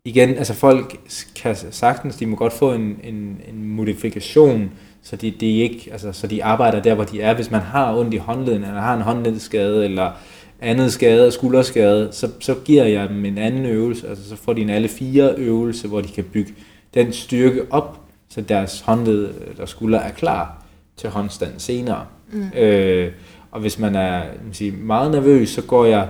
[0.04, 1.00] igen, altså folk
[1.36, 4.70] kan sagtens, de må godt få en, en, en modifikation,
[5.04, 7.34] så de, de ikke, altså, så de arbejder der, hvor de er.
[7.34, 10.12] Hvis man har ondt i håndleden, eller har en håndledsskade, eller
[10.60, 14.62] andet skade, skulderskade, så, så giver jeg dem en anden øvelse, altså så får de
[14.62, 16.52] en alle fire øvelse, hvor de kan bygge
[16.94, 20.64] den styrke op, så deres håndled eller skulder er klar
[20.96, 22.06] til håndstand senere.
[22.32, 22.48] Mm.
[22.56, 23.12] Øh,
[23.50, 26.08] og hvis man er man kan sige, meget nervøs, så går jeg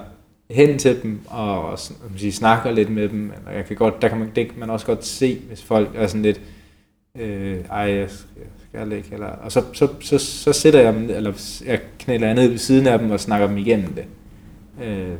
[0.50, 3.32] hen til dem og, og man kan sige, snakker lidt med dem.
[3.38, 5.88] Eller jeg kan godt, der kan man, det kan man også godt se, hvis folk
[5.94, 6.40] er sådan lidt,
[7.18, 8.08] øh, ej, jeg
[8.74, 9.04] jeg skærlæg.
[9.12, 12.86] Eller, og så, så, så, så sætter jeg dem, eller jeg knæler ned ved siden
[12.86, 14.04] af dem og snakker dem igennem det.
[14.84, 15.14] Øh,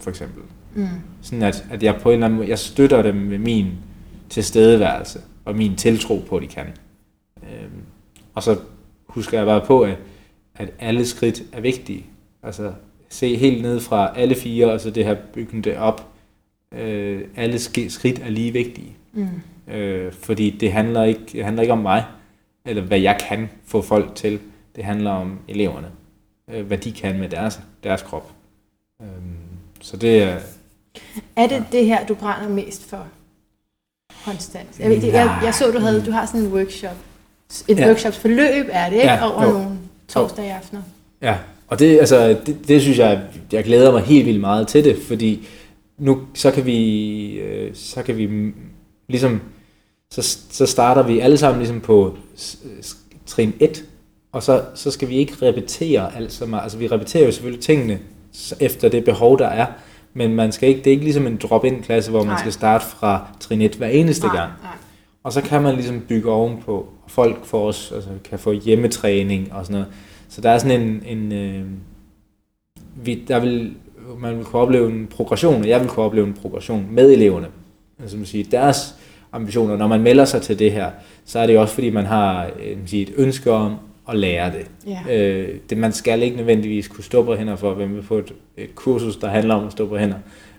[0.00, 0.42] for eksempel.
[0.74, 0.86] Mm.
[1.22, 3.66] Sådan at, at jeg på en eller anden måde, jeg støtter dem med min
[4.28, 6.66] tilstedeværelse og min tiltro på, at de kan.
[7.42, 7.68] Øh,
[8.34, 8.56] og så
[9.06, 9.96] husker jeg bare på, at,
[10.54, 12.06] at alle skridt er vigtige.
[12.42, 12.72] Altså
[13.08, 16.08] se helt ned fra alle fire, og så det her byggen det op.
[16.78, 18.96] Øh, alle sk- skridt er lige vigtige.
[19.12, 19.26] Mm.
[19.74, 22.04] Øh, fordi det handler, ikke, det handler ikke om mig,
[22.66, 24.38] eller hvad jeg kan få folk til.
[24.76, 25.86] Det handler om eleverne.
[26.54, 28.30] Øh, hvad de kan med deres, deres krop.
[29.02, 29.06] Øh,
[29.80, 30.38] så det er...
[31.36, 33.06] Er det det her, du brænder mest for?
[34.24, 34.80] Konstant.
[34.80, 36.96] Jeg, ved, jeg, jeg så, du havde, du har sådan en workshop.
[37.68, 37.82] Et Ja.
[37.82, 37.88] ja.
[37.88, 39.08] workshopsforløb er det, ikke?
[39.08, 39.52] Ja, Over jo.
[39.52, 40.82] nogle torsdag aftener.
[41.22, 41.36] Ja,
[41.68, 44.96] og det, altså, det, det synes jeg, jeg glæder mig helt vildt meget til det,
[45.08, 45.48] fordi
[45.98, 48.52] nu så kan vi, øh, så kan vi
[49.08, 49.40] ligesom,
[50.12, 52.16] så, så starter vi alle sammen ligesom på
[53.26, 53.84] trin 1,
[54.32, 56.62] og så, så skal vi ikke repetere alt så meget.
[56.62, 57.98] Altså vi repeterer jo selvfølgelig tingene
[58.60, 59.66] efter det behov, der er,
[60.14, 62.38] men man skal ikke, det er ikke ligesom en drop-in klasse, hvor man Nej.
[62.38, 64.52] skal starte fra trin 1 hver eneste Nej, gang.
[64.62, 64.72] nej.
[65.22, 66.88] Og så kan man ligesom bygge ovenpå.
[67.04, 69.88] Og folk får også, altså, kan få hjemmetræning og sådan noget.
[70.28, 71.02] Så der er sådan en...
[71.06, 71.64] en øh,
[73.04, 73.74] vi, der vil,
[74.18, 77.46] man vil kunne opleve en progression, og jeg vil kunne opleve en progression med eleverne.
[78.00, 78.94] Altså man siger, deres
[79.32, 80.90] ambitioner, når man melder sig til det her,
[81.24, 83.74] så er det jo også fordi, man har øh, et ønske om
[84.08, 84.66] at lære det.
[84.86, 85.18] Ja.
[85.18, 85.78] Øh, det.
[85.78, 88.74] Man skal ikke nødvendigvis kunne stå på hænder for at være med på et, et
[88.74, 90.16] kursus, der handler om at stå på hænder.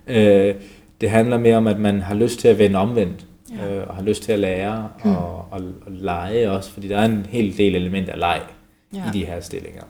[0.07, 0.55] Øh,
[1.01, 3.26] det handler mere om, at man har lyst til at vende omvendt,
[3.61, 3.76] Ja.
[3.76, 7.05] øh, og har lyst til at lære og, og, og lege også, fordi der er
[7.05, 8.41] en hel del element af leg
[8.93, 8.99] Ja.
[9.13, 9.84] i de her stillinger.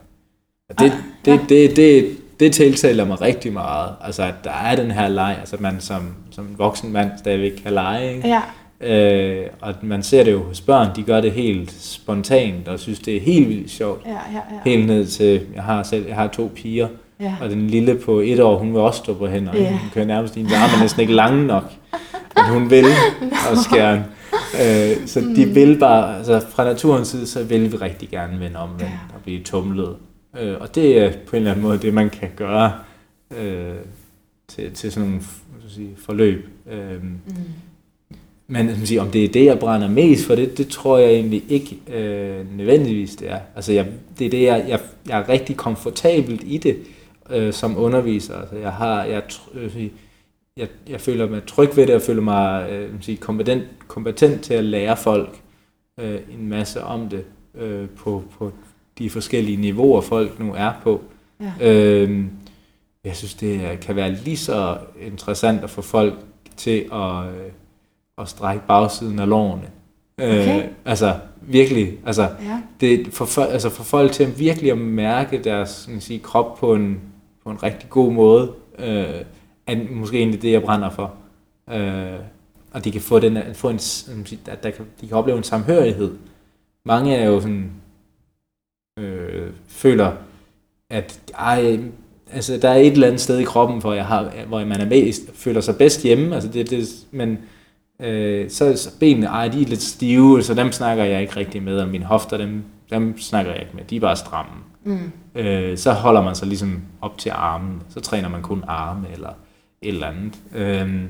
[0.70, 0.92] Og det,
[1.24, 5.36] det, det, det, det tiltaler mig rigtig meget, altså at der er den her leg,
[5.40, 8.28] altså at man som, som en voksen mand stadigvæk kan lege, ikke?
[8.28, 8.40] Ja.
[8.80, 12.98] Øh, og man ser det jo hos børn, de gør det helt spontant, og synes
[12.98, 14.02] det er helt vildt sjovt.
[14.06, 14.70] Ja, ja, ja.
[14.70, 16.88] Helt ned til, jeg har selv, jeg har to piger,
[17.20, 17.34] ja.
[17.40, 19.52] og den lille på et år, hun vil også stå på hænder.
[19.56, 19.70] Ja.
[19.70, 21.72] Hun kan nærmest, hendes arme er næsten ikke lange nok.
[22.36, 22.84] Men hun vil
[23.50, 24.04] også gerne.
[24.54, 25.54] Øh, så de Mm.
[25.54, 28.84] vil bare, altså fra naturens side, så vil vi rigtig gerne vende om Ja.
[29.14, 29.96] og blive tumlet.
[30.40, 32.72] Øh, og det er på en eller anden måde det, man kan gøre
[33.38, 33.74] øh,
[34.48, 35.22] til, til sådan nogle
[35.68, 36.48] sige, forløb.
[36.72, 37.10] Øh, Mm.
[38.46, 41.10] Men som siger, om det er det, jeg brænder mest for, det, det tror jeg
[41.10, 43.38] egentlig ikke øh, nødvendigvis det er.
[43.56, 43.86] Altså, jeg,
[44.18, 46.76] det er det, jeg, jeg, jeg er rigtig komfortabelt i det
[47.30, 48.40] øh, som underviser.
[48.40, 49.22] Altså, jeg, har, jeg,
[49.54, 49.88] øh,
[50.56, 54.54] jeg, jeg føler mig tryg ved det, og føler mig øh, sige, kompetent, kompetent til
[54.54, 55.40] at lære folk
[56.00, 57.24] øh, en masse om det
[57.54, 58.52] øh, på, på
[58.98, 61.02] de forskellige niveauer, folk nu er på.
[61.40, 61.70] Ja.
[61.70, 62.24] Øh,
[63.04, 66.14] jeg synes, det kan være lige så interessant at få folk
[66.56, 67.50] til at, øh,
[68.18, 69.70] at strække bagsiden af lårene.
[70.18, 70.58] Okay.
[70.62, 72.60] Øh, altså virkelig, altså Ja.
[72.80, 76.58] det, for, altså for folk til at virkelig at mærke deres sådan at sige, krop
[76.58, 77.00] på en,
[77.44, 79.20] på en rigtig god måde, øh,
[79.66, 81.14] er måske egentlig det, jeg brænder for.
[81.70, 82.18] Øh,
[82.72, 83.80] og de kan få, den, få en,
[84.48, 86.14] at der kan, de kan opleve en samhørighed.
[86.84, 87.70] Mange er jo sådan,
[88.98, 90.12] øh, føler,
[90.90, 91.78] at ej,
[92.32, 94.88] altså, der er et eller andet sted i kroppen, hvor, jeg har, hvor man er
[94.88, 97.38] mest, føler sig bedst hjemme, altså det, det, men
[98.00, 101.62] øh, så, så benene, ej, de er lidt stive, så dem snakker jeg ikke rigtig
[101.62, 104.52] med, og mine hofter, dem, dem snakker jeg ikke med, de er bare stramme.
[104.84, 105.12] Mm.
[105.34, 109.30] Øh, så holder man sig ligesom op til armen, så træner man kun arme eller
[109.82, 110.38] et eller andet.
[110.54, 111.02] Øh,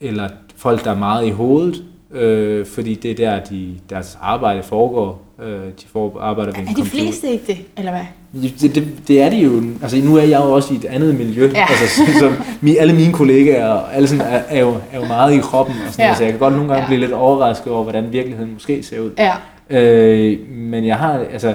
[0.00, 4.62] eller folk, der er meget i hovedet, øh, fordi det er der, de, deres arbejde
[4.62, 5.22] foregår.
[5.42, 6.90] Øh, de får, arbejder ved Er de computer.
[6.90, 8.42] fleste ikke det, eller hvad?
[8.60, 9.62] Det, det, det er det jo.
[9.82, 11.50] Altså, nu er jeg jo også i et andet miljø.
[11.54, 11.66] Ja.
[11.70, 15.04] Altså, så, så, mi, alle mine kollegaer og alle sådan, er, er, jo, er jo
[15.04, 15.74] meget i kroppen.
[15.86, 16.08] Og sådan Ja.
[16.10, 16.14] ja.
[16.16, 16.86] Så jeg kan godt nogle gange Ja.
[16.86, 19.10] blive lidt overrasket over, hvordan virkeligheden måske ser ud.
[19.18, 19.32] Ja.
[19.70, 21.54] Øh, men jeg har, altså,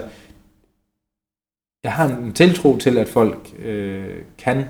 [1.84, 4.04] jeg har en tiltro til, at folk øh,
[4.38, 4.66] kan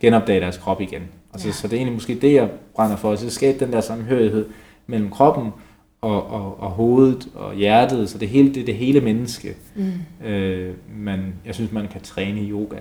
[0.00, 1.02] genopdage deres krop igen.
[1.32, 1.52] Altså, Ja.
[1.52, 3.10] Så det er egentlig måske det, jeg brænder for.
[3.10, 4.46] Altså, at skabe den der samhørighed
[4.86, 5.50] mellem kroppen
[6.00, 8.10] og, og, og hovedet og hjertet.
[8.10, 10.26] Så det hele det, det hele menneske Mm.
[10.26, 12.76] øh, man, jeg synes, man kan træne i yoga.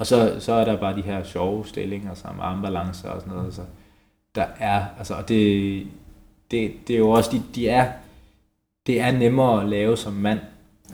[0.00, 3.54] Og så, så er der bare de her sjove stillinger, som armbalancer og sådan noget.
[3.54, 3.60] Så
[4.34, 5.86] der er, altså, og det,
[6.50, 7.88] det, det er jo også, de, de er,
[8.86, 10.38] det er nemmere at lave som mand.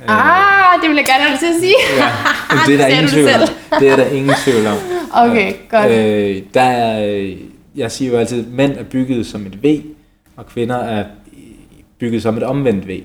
[0.03, 1.74] Øh, Ah, det vil jeg gerne have til at sige.
[1.99, 2.09] ja,
[2.66, 3.49] det er der ingen tvivl om.
[3.80, 4.76] Det er der ingen tvivl om.
[5.30, 5.90] Okay, godt.
[5.90, 7.36] Øh, der er, øh,
[7.77, 9.81] jeg siger jo altid, at mænd er bygget som et V,
[10.37, 11.05] og kvinder er
[11.99, 13.01] bygget som et omvendt V,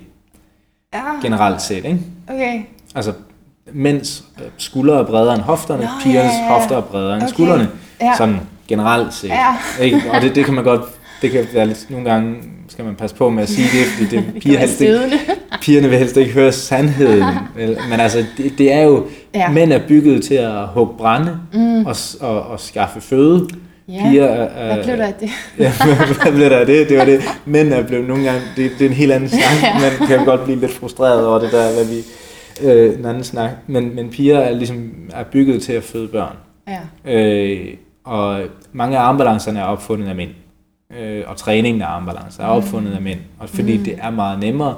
[0.93, 1.75] Ja, generelt set.
[1.85, 1.99] Ikke?
[2.27, 2.61] okay.
[2.95, 3.13] Altså,
[3.73, 7.23] mænds øh, skuldre er bredere end hofterne, Nå, pigernes ja, ja, hofter er bredere end
[7.23, 7.33] Okay.
[7.33, 7.69] skuldrene.
[8.01, 8.11] Ja.
[8.17, 9.29] Sådan generelt set.
[9.29, 9.55] Ja.
[9.81, 10.01] Ikke?
[10.13, 10.81] Og det, det kan man godt,
[11.21, 12.35] det kan være lidt, nogle gange
[12.67, 14.99] skal man passe på med at sige det, fordi det piger helst ikke,
[15.61, 17.35] pigerne vil helst ikke høre sandheden.
[17.89, 19.05] Men altså, det, det er jo,
[19.35, 19.49] Ja.
[19.49, 21.85] mænd er bygget til at hugge brænde mm.
[21.85, 23.47] og, og, og skaffe føde.
[23.87, 25.29] Ja, Piger er, Hvad blev der af det?
[25.59, 25.71] Ja,
[26.23, 26.89] hvad blev der af det?
[26.89, 27.21] Det var det.
[27.45, 29.73] Mænd er blevet nogle gange, det, det er en helt anden snak.
[29.81, 31.99] Man kan godt blive lidt frustreret over det der, hvad vi,
[32.67, 33.51] øh, en anden snak.
[33.67, 36.35] Men, men piger er ligesom er bygget til at føde børn.
[36.67, 37.11] Ja.
[37.13, 37.73] Øh,
[38.03, 40.29] og mange af armbalancerne er opfundet af mænd.
[40.99, 43.19] Øh, og træningen af armbalancer er opfundet af mænd.
[43.39, 43.83] Og fordi mm.
[43.83, 44.75] det er meget nemmere.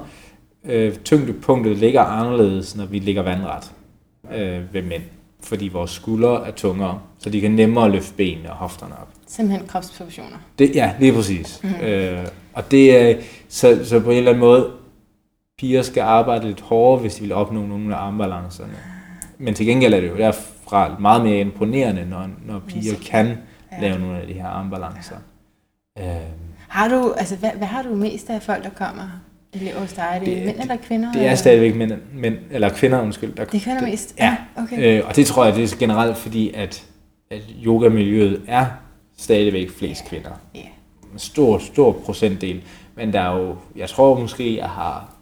[0.66, 3.72] Øh, tyngdepunktet ligger anderledes, når vi ligger vandret
[4.36, 5.04] øh, ved mænd.
[5.44, 9.08] Fordi vores skuldre er tungere, så de kan nemmere løfte benene og hofterne op.
[9.28, 10.38] Simpelthen kropspositioner.
[10.60, 11.62] Det, ja, lige præcis.
[11.64, 11.70] Mm.
[11.86, 14.72] Øh, og det er, så, så på en eller anden måde,
[15.58, 18.74] piger skal arbejde lidt hårdere, hvis de vil opnå nogle af armbalancerne.
[19.38, 23.38] Men til gengæld er det jo derfra meget mere imponerende, når, når piger kan
[23.72, 23.82] Ja.
[23.82, 25.16] lave nogle af de her armbalancer.
[26.00, 26.06] Øh,
[26.68, 29.04] Har du, altså, hvad, hvad har du mest af folk, der kommer
[29.78, 30.04] hos dig?
[30.14, 31.12] Er det, Det- mænd eller kvinder?
[31.12, 31.36] det er eller?
[31.36, 33.34] stadigvæk mænd, mænd eller kvinder, undskyld.
[33.36, 34.16] Der, Det er kvinder mest?
[34.20, 34.38] Ja.
[34.58, 34.99] Okay.
[34.99, 36.84] Øh, og det tror jeg, det er generelt fordi, at,
[37.32, 38.66] at yogamiljøet er
[39.18, 40.30] stadigvæk flest kvinder.
[40.56, 40.60] Ja.
[41.14, 42.62] en stor, stor procentdel.
[42.95, 45.14] Men der er jo, jeg tror måske, jeg har,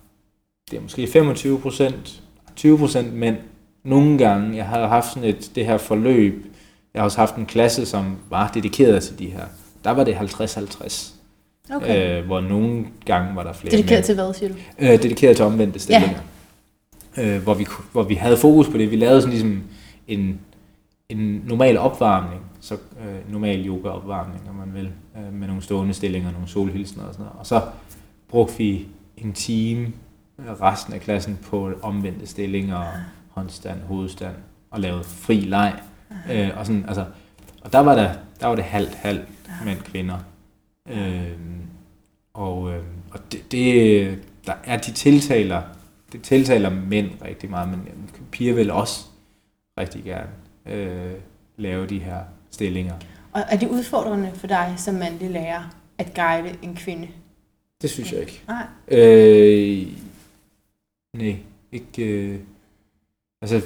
[0.72, 2.22] det er måske 25 procent,
[2.56, 3.38] 20 procent mænd.
[3.84, 6.46] Nogle gange, jeg har haft sådan et, det her forløb,
[6.94, 9.44] jeg har også haft en klasse, som var dedikeret til de her.
[9.84, 11.14] Der var det 50-50,
[11.70, 12.20] Okay.
[12.20, 14.04] øh, hvor nogle gange var der flere Dedikeret mænd.
[14.06, 14.56] til hvad, siger du?
[14.80, 16.20] Øh, dedikeret til omvendte stillinger.
[17.18, 17.36] Ja.
[17.36, 18.92] Øh, hvor, vi, hvor vi havde fokus på det.
[18.92, 19.64] Vi lavede sådan ligesom
[20.08, 20.40] en,
[21.10, 26.32] en normal opvarmning, så øh, normal yoga-opvarmning, om man vil, øh, med nogle stående stillinger,
[26.32, 27.40] nogle solhilsener og sådan noget.
[27.40, 27.62] Og så
[28.30, 28.88] brugte vi
[29.18, 29.88] en time
[30.62, 32.84] resten af klassen på omvendte stillinger,
[33.30, 34.36] håndstand, hovedstand,
[34.72, 35.74] og lavede fri leg.
[36.32, 37.06] Øh, og, sådan, altså,
[37.62, 39.28] og der var, der, der var det halvt, halvt
[39.66, 40.18] mænd kvinder.
[40.92, 41.38] Øh,
[42.34, 45.62] og øh, og det, det, der er de tiltaler,
[46.12, 49.06] det tiltaler mænd rigtig meget, men piger vil også
[49.78, 50.30] rigtig gerne
[50.66, 51.14] øh,
[51.58, 52.20] lave de her
[52.52, 52.94] stillinger.
[53.32, 57.08] Og er det udfordrende for dig som mandlig lærer at guide en kvinde?
[57.82, 58.44] Det synes jeg ikke.
[58.48, 58.66] Nej.
[58.88, 59.88] Øh,
[61.18, 61.36] nej,
[61.72, 62.04] ikke.
[62.04, 62.40] Øh,
[63.42, 63.62] altså,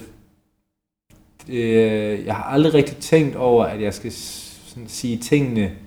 [1.47, 5.78] det, øh, jeg har aldrig rigtig tænkt over, at jeg skal sådan sige tingene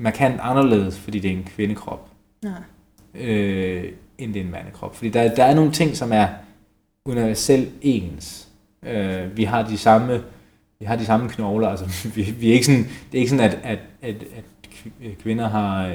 [0.00, 2.08] markant anderledes, fordi det er en kvindekrop,
[2.42, 2.52] Nej.
[3.14, 3.84] øh,
[4.18, 4.96] end det er en mandekrop.
[4.96, 6.26] Fordi der, der er nogle ting, som er
[7.04, 8.48] universelt ens.
[8.82, 10.22] Øh, vi har de samme
[10.80, 11.84] vi har de samme knogler, altså
[12.14, 14.44] vi, vi er ikke sådan, det er ikke sådan, at, at, at, at
[14.74, 15.94] kv- kvinder har øh,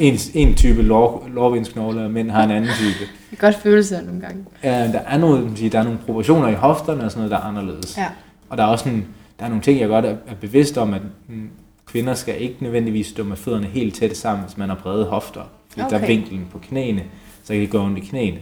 [0.00, 2.98] en, en, en type lår, lårbensknogler, og mænd har en anden type.
[3.30, 4.44] Det kan godt føle sig nogle gange.
[4.64, 5.18] Ja, der er
[5.56, 7.98] siger, der er nogle proportioner i hofterne og sådan noget, der er anderledes.
[7.98, 8.06] Ja.
[8.48, 9.06] Og der er også sådan,
[9.38, 11.50] der er nogle ting, jeg godt er, er bevidst om, at mm,
[11.92, 15.42] kvinder skal ikke nødvendigvis stå med fødderne helt tæt sammen, hvis man har brede hofter.
[15.68, 15.96] Fordi okay.
[15.96, 17.02] der er vinklen på knæene,
[17.44, 18.38] så kan det gå ondt i knæene.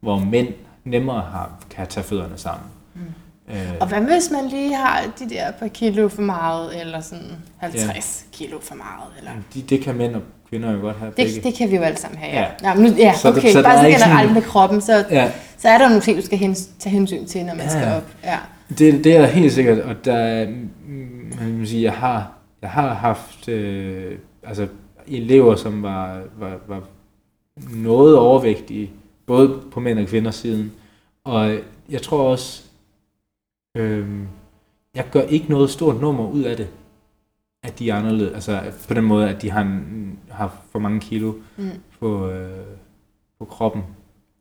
[0.00, 0.48] Hvor mænd
[0.84, 2.66] nemmere har, kan tage fødderne sammen.
[2.94, 3.00] Mm.
[3.48, 7.26] Øh, Og hvad hvis man lige har de der par kilo for meget, eller sådan
[7.58, 7.86] 50
[8.32, 8.36] ja.
[8.36, 9.10] kilo for meget?
[9.18, 9.30] Eller?
[9.54, 11.34] de, det kan mænd og kvinder jo godt have begge.
[11.34, 12.46] Det, det kan vi jo alle sammen have, ja.
[12.62, 12.74] Ja.
[12.74, 14.80] Nå, nu, ja Så okay, det- så der bare så ikke generelt sådan- med kroppen,
[14.80, 17.62] så, Ja, så er der nogle ting, du skal hens, tage hensyn til, når man
[17.64, 17.68] Ja.
[17.70, 18.06] skal op.
[18.24, 18.38] Ja.
[18.78, 22.32] Det, det er helt sikkert, og der, er, mm, man kan sige, jeg har,
[22.62, 24.68] jeg har haft øh, altså,
[25.06, 26.82] elever, som var, var, var
[27.74, 28.90] noget overvægtige,
[29.26, 30.72] både på mænd og kvinders siden.
[31.24, 31.58] Og
[31.88, 32.62] jeg tror også,
[33.76, 34.08] øh,
[34.94, 36.68] jeg gør ikke noget stort nummer ud af det,
[37.62, 38.34] at de er anderledes.
[38.34, 41.70] Altså på den måde, at de har, en, har for mange kilo Mm.
[42.00, 42.66] på, øh,
[43.38, 43.82] på kroppen.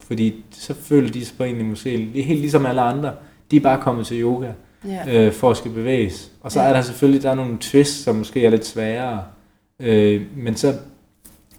[0.01, 3.13] Fordi så føler de sig på egentlig måske det er helt ligesom alle andre.
[3.51, 4.51] De er bare kommet til yoga
[4.87, 5.25] Ja.
[5.25, 6.31] øh, for at skal bevæges.
[6.41, 6.67] Og så Ja.
[6.67, 9.23] er der selvfølgelig der er nogle twists, som måske er lidt sværere.
[9.79, 10.73] Øh, men så,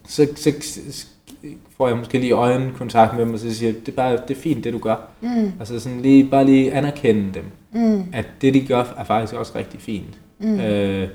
[0.09, 0.53] så, så,
[0.91, 1.07] så
[1.77, 4.41] får jeg måske lige øjenkontakt med dem, og så siger det er, bare, det er
[4.41, 5.09] fint, det du gør.
[5.21, 5.53] Mm.
[5.61, 8.03] Altså sådan lige, bare lige anerkende dem, Mm.
[8.13, 10.19] at det de gør er faktisk også rigtig fint.
[10.39, 10.61] Mm.
[10.61, 11.09] Øh,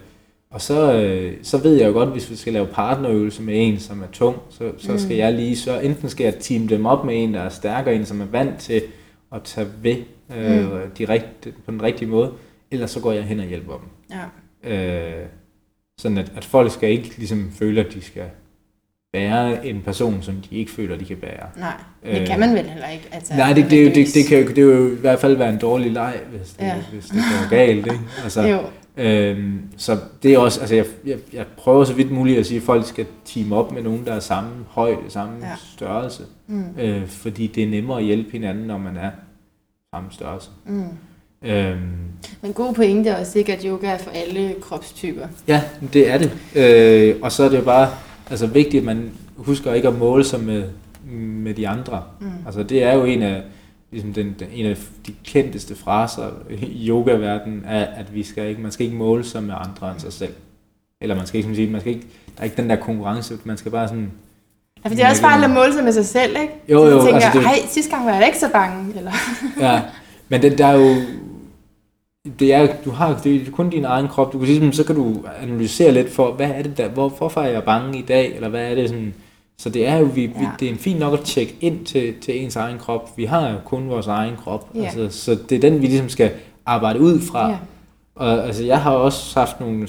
[0.51, 3.79] og så, øh, så ved jeg jo godt, hvis vi skal lave partnerøvelse med en,
[3.79, 4.97] som er tung, så, så Mm.
[4.99, 7.95] skal jeg lige, så enten skal jeg team dem op med en, der er stærkere,
[7.95, 8.81] en som er vant til
[9.35, 9.95] at tage ved
[10.37, 10.91] øh, Mm.
[10.97, 12.31] de rigt, på den rigtige måde,
[12.71, 14.17] eller så går jeg hen og hjælper dem.
[14.65, 14.75] Ja.
[15.19, 15.25] Øh,
[15.99, 18.23] sådan at, at folk skal ikke ligesom føle, at de skal
[19.13, 21.47] bære en person, som de ikke føler, de kan bære.
[21.57, 21.73] Nej,
[22.05, 23.07] det Øh, kan man vel heller ikke.
[23.11, 25.37] Altså, Nej, det, det, jo- det, det, kan jo, det kan jo i hvert fald
[25.37, 26.75] være en dårlig leg, hvis det, Ja.
[26.93, 27.77] hvis det går galt.
[27.87, 27.99] Ikke?
[28.23, 28.59] Altså, Jo.
[28.97, 32.57] Øhm, så det er også, altså jeg, jeg, jeg prøver så vidt muligt at sige,
[32.57, 35.51] at folk skal team op med nogen, der er samme højde, samme ja.
[35.75, 36.23] størrelse.
[36.47, 36.63] Mm.
[36.79, 39.11] Øh, fordi det er nemmere at hjælpe hinanden, når man er
[39.93, 40.49] samme størrelse.
[40.65, 40.83] Mm.
[41.43, 41.77] Øhm,
[42.41, 45.27] Men god pointe er også ikke, at yoga er for alle kropstyper.
[45.47, 45.63] ja,
[45.93, 46.31] det er det.
[46.55, 47.89] Øh, og så er det jo bare
[48.29, 50.63] altså vigtigt, at man husker ikke at måle sig med,
[51.15, 52.03] med de andre.
[52.21, 52.27] Mm.
[52.45, 53.43] Altså det er jo en af,
[53.91, 54.77] ligesom den, den, en af
[55.07, 59.43] de kendteste fraser i yogaverdenen, er, at vi skal ikke, man skal ikke måle sig
[59.43, 60.33] med andre end sig selv.
[61.01, 63.37] Eller man skal ikke, som sige, man skal ikke, der er ikke den der konkurrence,
[63.43, 64.11] man skal bare sådan,
[64.85, 66.53] Ja, for det er også farligt at måle sig med sig selv, ikke?
[66.69, 68.49] Jo, Så jo, man tænker, altså det- ej, sidste gang var jeg da ikke så
[68.53, 68.97] bange.
[68.97, 69.11] Eller...
[69.67, 69.81] ja,
[70.29, 70.95] men det, der er jo,
[72.39, 74.95] det er, du har det er kun din egen krop, du kan ligesom, så kan
[74.95, 78.35] du analysere lidt for, hvad er det der, hvor, hvorfor er jeg bange i dag,
[78.35, 79.13] eller hvad er det sådan,
[79.57, 80.39] så det er jo, vi, ja.
[80.39, 83.25] vi, det er en fint nok at tjekke ind til, til ens egen krop, vi
[83.25, 84.83] har jo kun vores egen krop, Ja.
[84.83, 86.31] altså, så det er den, vi ligesom skal
[86.65, 87.55] arbejde ud fra, Ja.
[88.15, 89.81] Og altså, jeg har også haft nogle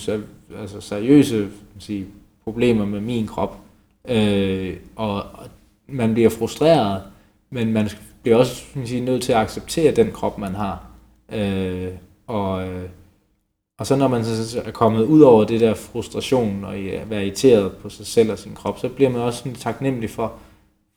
[0.61, 1.47] altså, seriøse
[1.79, 2.07] sige,
[2.45, 3.57] problemer med min krop.
[4.09, 5.47] Øh, og, og
[5.87, 7.03] man bliver frustreret,
[7.51, 7.91] men man
[8.23, 10.87] bliver også man sige, nødt til at acceptere den krop, man har.
[11.33, 11.89] Øh,
[12.27, 12.83] og, øh,
[13.79, 16.75] og så når man så er kommet ud over det der frustration og
[17.07, 20.33] være irriteret på sig selv og sin krop, så bliver man også sådan taknemmelig for,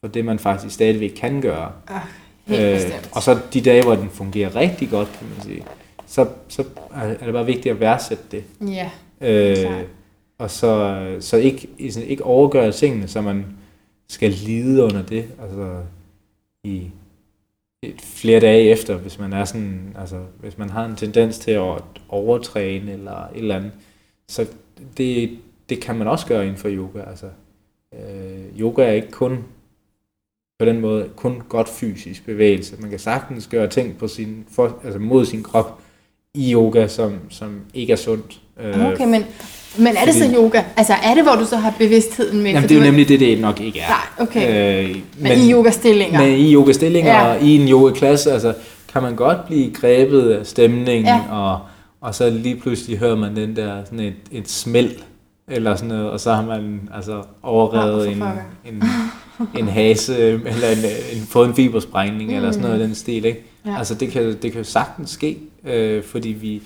[0.02, 1.72] for det, man faktisk stadigvæk kan gøre.
[2.46, 3.10] Helt bestemt.
[3.12, 5.64] og så de dage, hvor den fungerer rigtig godt, kan man sige,
[6.08, 6.64] så, så
[6.96, 8.44] er det bare vigtigt at værdsætte det.
[8.68, 8.90] Ja,
[9.22, 9.86] Øh, Klart
[10.40, 13.46] og så, så ikke, sådan, ikke overgøre tingene, så man
[14.10, 15.82] skal lide under det, altså
[16.64, 16.92] i
[17.82, 21.52] et, flere dage efter, hvis man er sådan, altså hvis man har en tendens til
[21.52, 23.72] at overtræne eller et eller andet,
[24.30, 24.48] så
[24.98, 27.30] det, det kan man også gøre inden for yoga, altså
[27.94, 29.44] øh, yoga er ikke kun
[30.60, 32.82] på den måde kun godt fysisk bevægelse.
[32.82, 35.82] Man kan sagtens gøre ting på sin, for, altså mod sin krop
[36.34, 38.42] i yoga, som, som ikke er sundt.
[38.60, 39.24] Øh, ah, okay, men,
[39.78, 40.62] men er det så fordi- yoga?
[40.78, 42.52] Altså er det, hvor du så har bevidstheden med?
[42.52, 43.88] Jamen, det er jo nemlig det, det nok ikke er.
[43.88, 44.84] Nej, okay.
[44.90, 46.20] Øh, men, i yogastillinger?
[46.22, 47.28] Men i yogastillinger Ja.
[47.36, 48.54] og i en yogaklasse, altså,
[48.94, 51.20] kan man godt blive grebet af stemningen, Ja.
[51.32, 51.60] og,
[52.02, 54.92] og så lige pludselig hører man den der, sådan et, et smæld,
[55.48, 58.26] eller sådan noget, og så har man altså overrevet for
[58.66, 58.84] en, en,
[59.60, 62.36] en hase, eller en, en, fået en fibersprængning, mm.
[62.36, 63.44] eller sådan noget i den stil, ikke?
[63.66, 63.78] Ja.
[63.78, 66.62] Altså det kan, det kan jo sagtens ske, øh, fordi vi,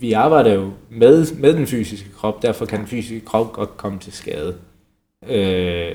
[0.00, 3.98] vi arbejder jo med, med den fysiske krop, derfor kan den fysiske krop godt komme
[3.98, 4.56] til skade.
[5.28, 5.94] Øh,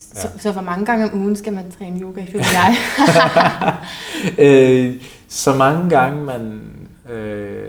[0.00, 2.76] Så, så hvor mange gange om ugen skal man træne yoga, ifølge jeg?
[4.38, 4.94] øh,
[5.28, 6.60] så mange gange man
[7.10, 7.68] øh,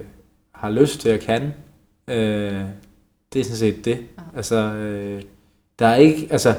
[0.55, 1.53] har lyst til at kan,
[2.07, 2.61] øh,
[3.33, 3.97] det er sådan set det.
[4.35, 5.21] Altså, øh,
[5.79, 6.55] der er ikke, altså,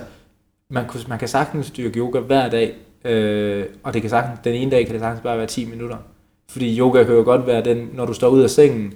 [0.71, 4.55] man, kunne, man kan sagtens styrke yoga hver dag, øh, og det kan sagtens, den
[4.55, 5.97] ene dag kan det sagtens bare være 10 minutter.
[6.51, 8.95] Fordi yoga kan jo godt være den, når du står ud af sengen,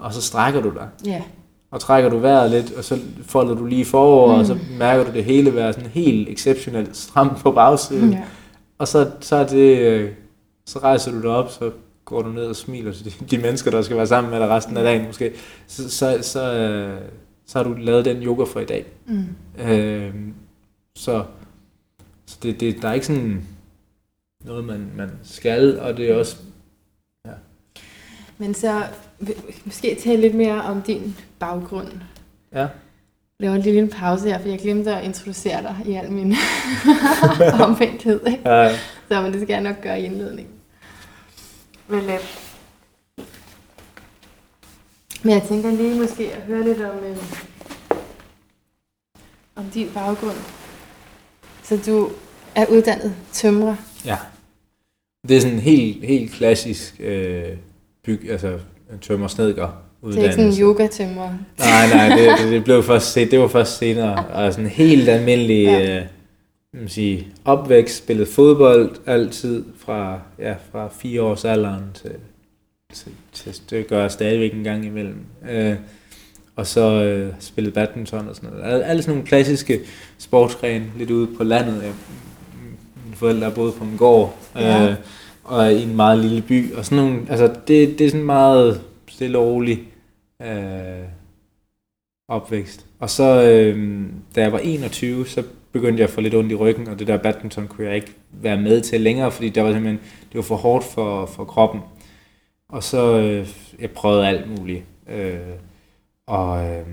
[0.00, 1.22] og så strækker du dig, ja.
[1.70, 4.40] og trækker du vejret lidt, og så folder du lige forover, mm.
[4.40, 4.60] og så Mm.
[4.78, 8.12] mærker du det hele være sådan helt exceptionelt stramt på bagsiden.
[8.12, 8.22] ja.
[8.78, 10.10] Og så, så er det, øh,
[10.66, 11.70] så rejser du dig op, så
[12.04, 14.48] går du ned og smiler til de, de mennesker, der skal være sammen med dig
[14.48, 15.32] resten af dagen måske.
[15.66, 17.00] Så, så, så, øh,
[17.46, 18.86] så har du lavet den yoga for i dag.
[19.06, 19.24] Mm.
[19.64, 20.14] Øh,
[20.96, 21.24] så
[22.26, 23.46] så det, det, der er ikke sådan
[24.44, 26.36] noget, man, man skal, og det er også...
[28.38, 28.82] Men så
[29.64, 31.88] måske tale lidt mere om din baggrund.
[32.54, 32.66] Ja.
[33.40, 36.34] laver en lille pause her, for jeg glemte at introducere dig i al min
[37.66, 38.26] omvendthed.
[38.26, 38.48] Ikke?
[38.50, 38.76] Ja,
[39.08, 40.54] Så men det skal jeg nok gøre i indledningen.
[41.88, 42.18] Men, øh,
[45.22, 47.16] men jeg tænker lige måske at høre lidt om, øh,
[49.56, 50.36] om din baggrund.
[51.62, 52.10] Så du
[52.54, 53.76] er uddannet tømrer.
[54.04, 54.16] ja.
[55.28, 57.56] Det er sådan en helt, helt klassisk øh,
[58.04, 58.58] byg, altså
[59.00, 59.68] tømmer snedker
[60.04, 61.30] Det er ikke sådan en yoga-tømrer.
[61.58, 64.24] Nej, nej, det, det, det blev først det var først senere.
[64.26, 65.96] Og sådan helt almindelig Ja.
[65.98, 66.04] øh,
[66.74, 72.10] man sige, opvækst, spillet fodbold altid fra, ja, fra fire års alderen til,
[72.94, 75.16] til, til, det gør jeg stadigvæk en gang imellem.
[75.50, 75.74] Øh,
[76.56, 78.64] og så øh, spillet badminton og sådan noget.
[78.72, 79.80] Alle, alle sådan nogle klassiske
[80.18, 81.72] sportsgrene, lidt ude på landet.
[81.82, 81.92] Jeg,
[83.04, 84.88] mine forældre boede på en gård, Ja.
[84.90, 84.94] øh,
[85.50, 86.74] og i en meget lille by.
[86.74, 89.80] Og sådan nogle, altså det, det er sådan meget stille og roligt
[90.42, 91.04] øh,
[92.28, 92.86] opvækst.
[92.98, 94.02] Og så, øh,
[94.36, 95.42] da jeg var 21, så
[95.72, 98.12] begyndte jeg at få lidt ondt i ryggen, og det der badminton kunne jeg ikke
[98.30, 101.80] være med til længere, fordi der var simpelthen, det var for hårdt for, for kroppen.
[102.68, 103.48] Og så, øh,
[103.80, 104.82] jeg prøvede alt muligt.
[105.08, 105.38] Øh,
[106.26, 106.86] og, øh,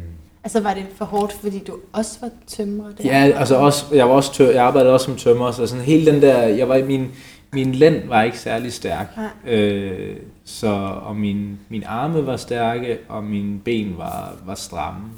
[0.44, 2.92] Altså var det for hårdt, fordi du også var tømrer?
[2.98, 3.04] Der?
[3.04, 6.12] Ja, altså også, jeg var også tør, jeg arbejdede også som tømrer, så sådan hele
[6.12, 7.12] den der, jeg var min,
[7.58, 9.18] min lænd var ikke særlig stærk.
[9.18, 9.56] Nej.
[9.56, 10.68] Øh, så,
[11.04, 15.10] og min, min arme var stærke, og mine ben var, var stramme,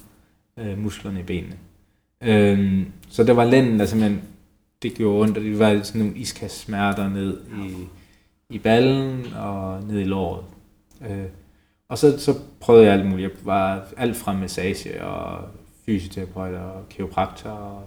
[0.57, 1.55] øh, musklerne i benene.
[2.23, 4.21] Øh, så der var lænden, der simpelthen,
[4.81, 7.75] det gjorde ondt, og det var sådan nogle iskast smerter ned i,
[8.49, 10.43] i ballen og ned i låret.
[11.09, 11.25] Øh,
[11.89, 13.31] og så, så prøvede jeg alt muligt.
[13.31, 15.49] Jeg var alt fra massage og
[15.85, 17.83] fysioterapeut og kiropraktor og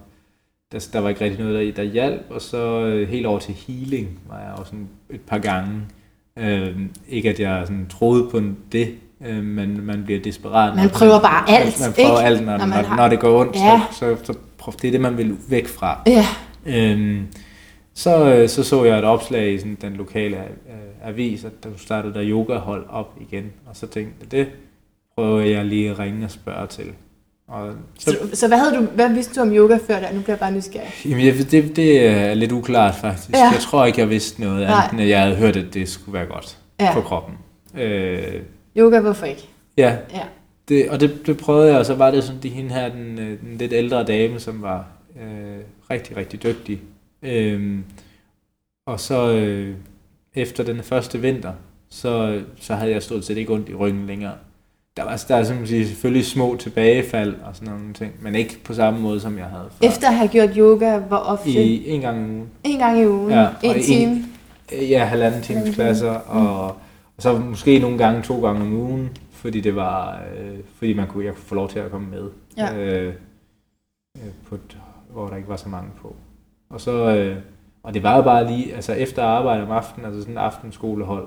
[0.73, 3.55] der, der var ikke rigtig noget, der, der hjalp, og så øh, helt over til
[3.55, 5.81] healing var jeg også sådan et par gange.
[6.39, 6.77] Øh,
[7.09, 8.41] ikke at jeg sådan troede på
[8.73, 8.95] det,
[9.27, 10.77] øh, men man bliver desperat.
[10.77, 12.27] Man prøver bare alt, man, man prøver ikke?
[12.27, 13.81] alt, når, Når når, man har- når det går ondt, Ja.
[13.93, 16.01] så, så, så prøv, det er det, man vil væk fra.
[16.07, 16.27] Ja.
[16.67, 17.27] Øhm,
[17.95, 21.69] så, øh, så så jeg et opslag i sådan, den lokale øh, avis, at der
[21.77, 24.47] startede der yogahold op igen, og så tænkte jeg, det
[25.17, 26.87] prøver jeg lige at ringe og spørge til.
[27.49, 30.13] Og så, Så, så hvad, havde du, hvad vidste du om yoga før der?
[30.13, 30.91] Nu bliver jeg bare nysgerrig.
[31.05, 33.31] jamen, jeg, det, det er lidt uklart faktisk.
[33.31, 33.45] Ja.
[33.45, 34.79] Jeg tror ikke, jeg vidste noget Nej.
[34.79, 36.95] andet, end at jeg havde hørt, at det skulle være godt Ja.
[36.95, 37.35] for kroppen.
[37.75, 38.43] Øh,
[38.77, 39.49] Yoga, hvorfor ikke?
[39.77, 40.23] ja, Ja.
[40.69, 43.19] det, og det, det prøvede jeg, og så var det sådan, det hende her, den,
[43.19, 44.87] øh, den lidt ældre dame, som var
[45.23, 45.59] øh,
[45.91, 46.81] rigtig, rigtig dygtig.
[47.23, 47.85] Øhm,
[48.87, 49.75] og så øh,
[50.35, 51.53] efter den første vinter,
[51.91, 54.33] så, så havde jeg stort set ikke ondt i ryggen længere.
[54.97, 58.59] Der var der er sådan, sige, selvfølgelig små tilbagefald og sådan nogle ting, men ikke
[58.65, 59.87] på samme måde, som jeg havde før.
[59.89, 61.51] Efter at have gjort yoga, hvor ofte?
[61.51, 62.51] I en gang om ugen.
[62.65, 63.31] En gang i ugen?
[63.31, 64.13] Ja, en en- time?
[64.13, 66.77] Øh, Ja, halvanden times klasser, og, og
[67.19, 71.25] så måske nogle gange to gange om ugen, fordi det var, øh, fordi man kunne,
[71.25, 72.77] jeg kunne få lov til at komme med, Ja.
[72.77, 73.15] øh,
[74.17, 74.79] øh, på et,
[75.13, 76.17] hvor der ikke var så mange på.
[76.71, 77.37] Og så, øh,
[77.83, 81.27] og det var jo bare lige, altså efter arbejde om aftenen, altså sådan en aftenskolehold,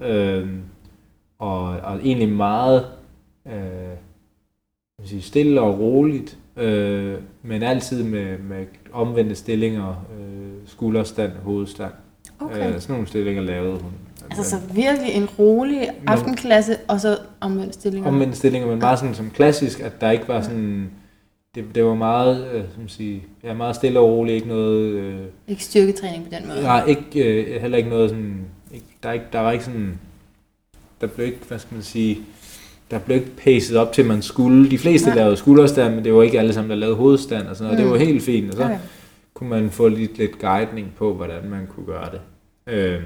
[0.00, 0.48] øh,
[1.40, 2.86] og, og egentlig meget
[3.46, 3.96] øh,
[5.04, 11.92] sige, stille og roligt, øh, men altid med, med omvendte stillinger, øh, skulderstand, hovedstand.
[12.40, 12.74] Okay.
[12.74, 13.92] Øh, sådan nogle stillinger lavede hun.
[14.30, 18.08] Altså så virkelig en rolig aftenklasse, og så omvendt stillinger.
[18.08, 20.90] Omvendte stillinger, men meget sådan som klassisk, at der ikke var sådan...
[21.54, 24.90] Det, det var meget, øh, som sige, ja, meget stille og roligt, ikke noget...
[24.90, 26.62] Øh, Ikke styrketræning på den måde.
[26.62, 28.44] nej, ikke, øh, heller ikke noget sådan...
[28.74, 29.98] Ikke, der, er ikke, der var ikke sådan...
[31.00, 32.18] Der blev ikke, hvad skal man sige...
[32.90, 34.70] Der blev ikke pacet op til, man skulle.
[34.70, 35.16] De fleste Nej.
[35.16, 37.78] lavede skulderstand, men det var ikke alle sammen, der lavede hovedstand og sådan noget.
[37.86, 37.90] Mm.
[37.90, 38.78] Det var helt fint, og så Okay.
[39.34, 42.20] kunne man få lidt, lidt guidning på, hvordan man kunne gøre det.
[42.74, 43.02] Øh,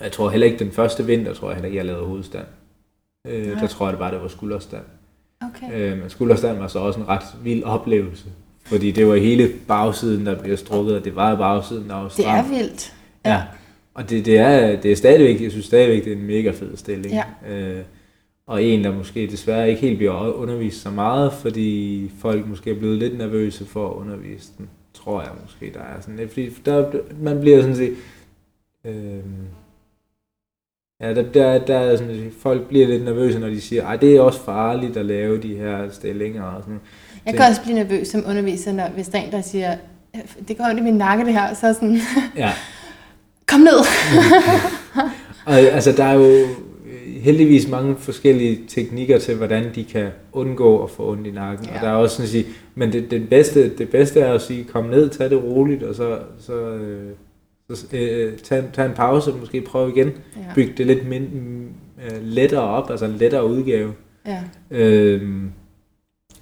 [0.00, 2.44] jeg tror heller ikke, den første vinter, tror jeg heller ikke, jeg lavede hovedstand.
[3.28, 3.60] Øh, Nej.
[3.60, 4.82] der tror jeg det bare, det var skulderstand.
[5.42, 5.92] Okay.
[5.92, 8.24] Øh, men skulderstand var så også en ret vild oplevelse.
[8.66, 12.12] Fordi det var hele bagsiden, der bliver strukket, og det var bagsiden, der var Det
[12.12, 12.38] stram.
[12.44, 12.94] er vildt.
[13.26, 13.42] Ja.
[13.98, 16.76] Og det, det, er, det er stadigvæk, jeg synes stadigvæk, det er en mega fed
[16.76, 17.14] stilling.
[17.14, 17.52] Ja.
[17.52, 17.82] Øh,
[18.46, 22.78] og en, der måske desværre ikke helt bliver undervist så meget, fordi folk måske er
[22.78, 26.32] blevet lidt nervøse for at undervise den, tror jeg måske, der er sådan lidt.
[26.32, 26.90] Fordi der,
[27.20, 27.94] man bliver sådan set...
[28.84, 28.94] Øh,
[31.00, 34.16] ja, der, der, der er sådan, folk bliver lidt nervøse, når de siger, ej, det
[34.16, 36.80] er også farligt at lave de her stillinger og sådan
[37.26, 39.76] Jeg kan også blive nervøs som underviser, når, hvis der er en, der siger,
[40.48, 41.98] det går ondt i min nakke det her, så sådan,
[42.36, 42.52] Ja.
[43.48, 43.78] kom ned.
[45.46, 46.48] Og altså, der er jo øh,
[47.20, 51.66] heldigvis mange forskellige teknikker til, hvordan de kan undgå at få ondt i nakken.
[51.66, 51.74] Ja.
[51.74, 54.42] Og der er også sådan at sige, men det, det, bedste, det bedste er at
[54.42, 57.10] sige, kom ned, tag det roligt, og så, så, øh,
[57.74, 60.06] så øh, tag, tag en pause, måske prøve igen.
[60.36, 60.42] Ja.
[60.54, 61.28] Byg det lidt mind,
[62.04, 63.92] øh, lettere op, altså en lettere udgave.
[64.26, 64.42] ja.
[64.70, 65.50] Øhm,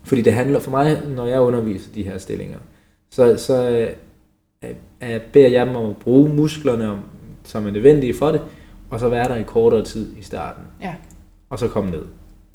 [0.04, 2.58] fordi det handler for mig, når jeg underviser de her stillinger,
[3.10, 3.88] så, så
[5.02, 6.98] øh, beder jeg dem om at bruge musklerne, om-
[7.44, 8.40] som er nødvendige for det,
[8.90, 10.62] og så være der i kortere tid i starten.
[10.82, 10.94] Ja.
[11.50, 12.02] Og så komme ned.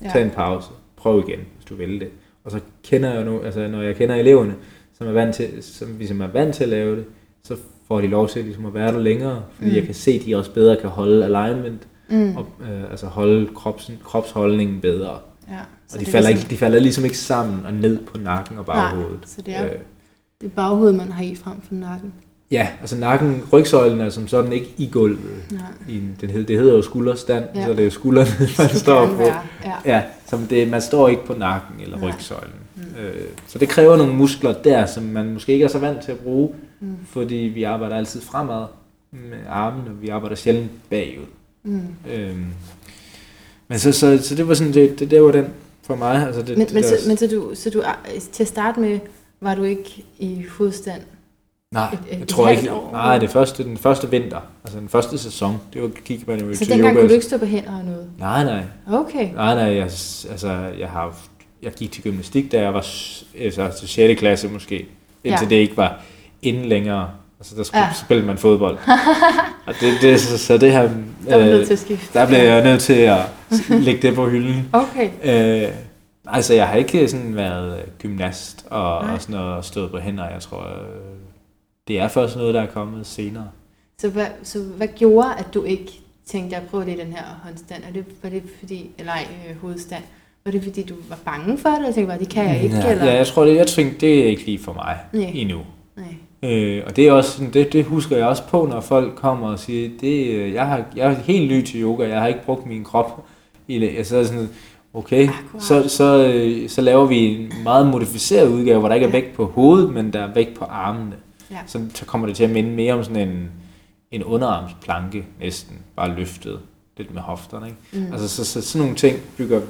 [0.03, 0.09] Ja.
[0.09, 0.69] Tag en pause.
[0.95, 2.09] Prøv igen, hvis du vil det.
[2.43, 4.55] Og så kender jeg nu, altså når jeg kender eleverne,
[4.97, 7.05] som er vant til, som ligesom er vant til at lave det,
[7.43, 7.55] så
[7.87, 9.75] får de lov til ligesom at være der længere, fordi Mm.
[9.75, 12.35] jeg kan se, at de også bedre kan holde alignment, Mm.
[12.37, 15.19] og øh, altså holde krops, kropsholdningen bedre.
[15.49, 15.55] ja.
[15.93, 18.57] Og de er falder, ligesom- ikke, de falder ligesom ikke sammen og ned på nakken
[18.57, 19.19] og baghovedet.
[19.25, 19.71] så det er- Øh,
[20.41, 22.13] Det er baghovedet, man har i frem for nakken.
[22.51, 25.19] Ja, altså nakken, rygsøjlen er som sådan ikke i gulvet.
[25.51, 25.61] Nej.
[25.89, 27.65] I, en- den hed, det hedder jo skulderstand, Ja.
[27.65, 29.23] så det er jo skuldrene, man står på.
[29.65, 29.73] Ja.
[29.85, 32.09] Ja, som det, man står ikke på nakken eller Nej.
[32.09, 32.53] rygsøjlen.
[32.75, 32.81] Mm.
[32.81, 36.11] Øh, så det kræver nogle muskler der, som man måske ikke er så vant til
[36.11, 36.49] at bruge,
[36.79, 36.95] Mm.
[37.09, 38.65] fordi vi arbejder altid fremad
[39.11, 41.25] med armene, og vi arbejder sjældent bagud.
[41.63, 41.81] Mm.
[42.13, 42.45] Øhm,
[43.67, 45.45] men så, så, så det var sådan, det, det, det var den
[45.83, 46.25] for mig.
[46.27, 47.83] Altså det, Men, det men, så, men så, du, så du,
[48.31, 48.99] til at starte med,
[49.41, 51.01] var du ikke i hovedstand?
[51.73, 52.89] Nej, et- et jeg tror ikke, år?
[52.91, 56.53] nej, det første, den første vinter, altså den første sæson, det var gik man jo
[56.53, 57.01] Så til dengang yoga.
[57.01, 58.09] kunne du ikke stå på hænder og noget?
[58.19, 58.63] Nej, nej,
[58.93, 59.33] Okay.
[59.33, 61.15] nej, nej, jeg, altså, jeg har
[61.63, 62.85] jeg gik til gymnastik, da jeg var
[63.39, 64.19] altså, til 6.
[64.19, 64.85] klasse måske,
[65.23, 65.49] indtil Ja.
[65.49, 65.99] det ikke var
[66.41, 67.09] inden længere.
[67.39, 67.93] Altså, der skulle, Ja.
[67.93, 68.77] spillede man fodbold.
[69.67, 70.81] og det, det, så, så det her,
[71.27, 72.19] Der var nødt øh, til at skifte.
[72.19, 73.19] der blev jeg nødt til at
[73.85, 74.69] lægge det på hylden.
[74.73, 75.09] Okay.
[75.23, 75.69] Øh,
[76.27, 79.13] altså, jeg har ikke sådan været øh, gymnast og, Nej.
[79.13, 80.29] og sådan noget, og stået på hænder.
[80.29, 81.30] Jeg tror, øh,
[81.87, 83.49] det er først noget, der er kommet senere.
[83.97, 85.91] Så hvad, så hvad gjorde, at du ikke
[86.25, 87.83] tænkte, at prøve det i den her håndstand?
[87.83, 90.03] Er det, var det fordi, eller ej, øh, hovedstand?
[90.45, 92.75] Var det fordi, du var bange for det, og tænkte bare, det kan jeg ikke?
[92.75, 93.05] ja, eller?
[93.05, 95.31] ja, jeg tror, det, jeg tænkte, det er ikke lige for mig Nej.
[95.33, 95.61] endnu.
[96.43, 99.59] Øh, og det er også det, det husker jeg også på, når folk kommer og
[99.59, 102.65] siger, det, øh, jeg, har, jeg er helt ny til yoga, jeg har ikke brugt
[102.65, 103.25] min krop
[103.67, 103.95] i.
[103.97, 104.49] Jeg så sådan,
[104.93, 105.29] okay,
[105.59, 109.33] så, så, øh, så laver vi en meget modificeret udgave, hvor der ikke er vægt
[109.33, 111.15] på hovedet, men der er vægt på armene.
[111.51, 111.57] Ja.
[111.65, 113.51] Så, kommer det til at minde mere om sådan en,
[114.11, 116.59] en underarmsplanke næsten, bare løftet
[116.97, 117.67] lidt med hofterne.
[117.67, 118.05] Ikke?
[118.07, 118.13] Mm.
[118.13, 119.61] Altså så, så, sådan nogle ting bygger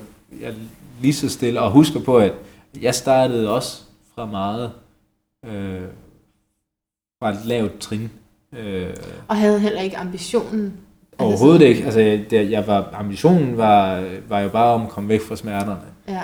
[0.41, 0.53] jeg
[1.01, 2.33] lige så stille, og husker på, at
[2.81, 3.81] jeg startede også
[4.15, 4.71] fra meget,
[5.45, 5.81] øh,
[7.19, 8.11] fra et lavt trin.
[8.57, 8.89] Øh,
[9.27, 10.73] Og havde heller ikke ambitionen.
[11.17, 11.83] overhovedet ikke.
[11.83, 15.81] Altså, det, jeg var, ambitionen var, var jo bare om at komme væk fra smerterne.
[16.07, 16.21] Ja.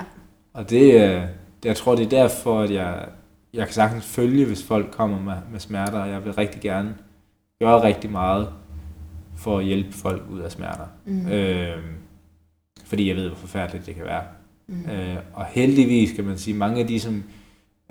[0.52, 1.22] Og det, øh,
[1.62, 3.04] det, jeg tror, det er derfor, at jeg,
[3.52, 6.98] jeg kan sagtens følge, hvis folk kommer med, med smerter, og jeg vil rigtig gerne
[7.60, 8.52] gøre rigtig meget
[9.36, 10.86] for at hjælpe folk ud af smerter.
[11.04, 11.28] Mm.
[11.28, 11.82] Øh,
[12.84, 14.24] fordi jeg ved, hvor forfærdeligt det kan være.
[14.66, 14.90] Mm.
[14.90, 17.24] Øh, og heldigvis kan man sige, mange af de, som,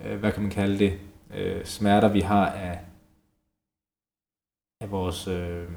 [0.06, 1.00] øh, hvad kan man kalde det,
[1.36, 2.80] øh, smerter, vi har af,
[4.82, 5.68] af vores, øh,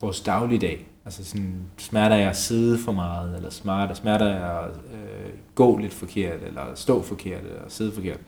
[0.00, 4.70] vores dagligdag, altså sådan smerter af at sidde for meget, eller smerter, smerter af at
[4.70, 8.18] øh, gå lidt forkert, eller stå forkert, eller sidde forkert,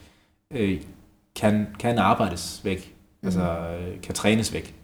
[0.51, 0.81] øh,
[1.37, 3.27] kan, kan arbejdes væk, mm.
[3.27, 4.75] altså øh, kan trænes væk.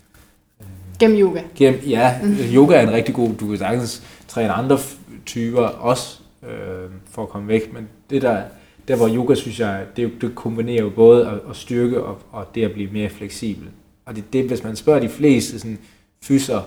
[0.99, 1.43] Gennem yoga.
[1.55, 2.37] Gennem, ja, mm.
[2.55, 4.79] yoga er en rigtig god, du kan sagtens træne andre
[5.27, 8.43] typer også, øh, for at komme væk, men det der,
[8.89, 12.55] der hvor yoga, synes jeg, det, det kombinerer jo både at, at styrke og, og
[12.55, 13.69] det at blive mere fleksibel.
[14.07, 15.79] Og det, det, hvis man spørger de fleste sådan,
[16.23, 16.63] fyser,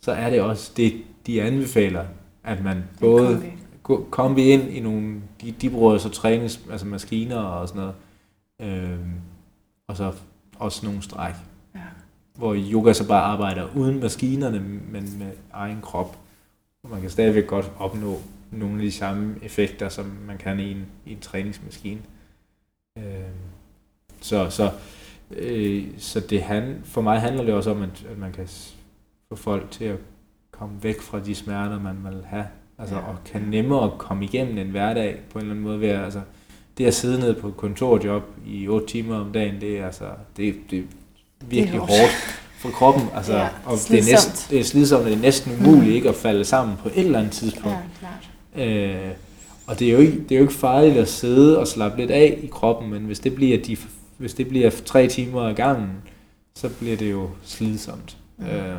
[0.00, 2.04] så er det også det, de anbefaler,
[2.44, 3.42] at man både
[3.82, 4.04] kombi.
[4.10, 7.94] kombi ind i nogle, de, de bruger så trænes, altså maskiner og sådan noget,
[8.60, 8.98] øh,
[9.88, 10.12] og så
[10.58, 11.34] også nogle stræk
[11.74, 11.80] Ja.
[12.34, 16.18] hvor yoga så bare arbejder uden maskinerne, men med egen krop.
[16.82, 18.18] Og man kan stadigvæk godt opnå
[18.50, 22.00] nogle af de samme effekter, som man kan i en, i en træningsmaskine.
[22.98, 23.04] Øh,
[24.20, 24.70] så så,
[25.30, 28.48] øh, så det han, for mig handler det også om, at, at man kan
[29.30, 29.96] få folk til at
[30.50, 32.46] komme væk fra de smerter, man vil have.
[32.78, 33.00] Altså, Ja.
[33.00, 36.20] og kan nemmere komme igennem en hverdag på en eller anden måde ved altså,
[36.78, 40.04] det at sidde nede på et kontorjob i 8 timer om dagen, det er altså,
[40.36, 40.82] det, det er
[41.48, 41.90] virkelig hårdt.
[41.92, 42.12] hårdt
[42.58, 43.02] for kroppen.
[43.16, 46.08] Altså, Ja, og det er, næsten, det er slidsomt, og det er næsten umuligt ikke
[46.08, 47.68] at falde sammen på et eller andet tidspunkt.
[47.68, 48.08] Ja,
[48.54, 48.68] klart.
[48.68, 49.10] Øh,
[49.66, 52.10] og det er, jo ikke, det er jo ikke farligt at sidde og slappe lidt
[52.10, 53.76] af i kroppen, men hvis det bliver, de,
[54.18, 55.90] hvis det bliver tre timer ad gangen,
[56.54, 58.16] så bliver det jo slidsomt.
[58.38, 58.46] Mm.
[58.46, 58.76] Øh,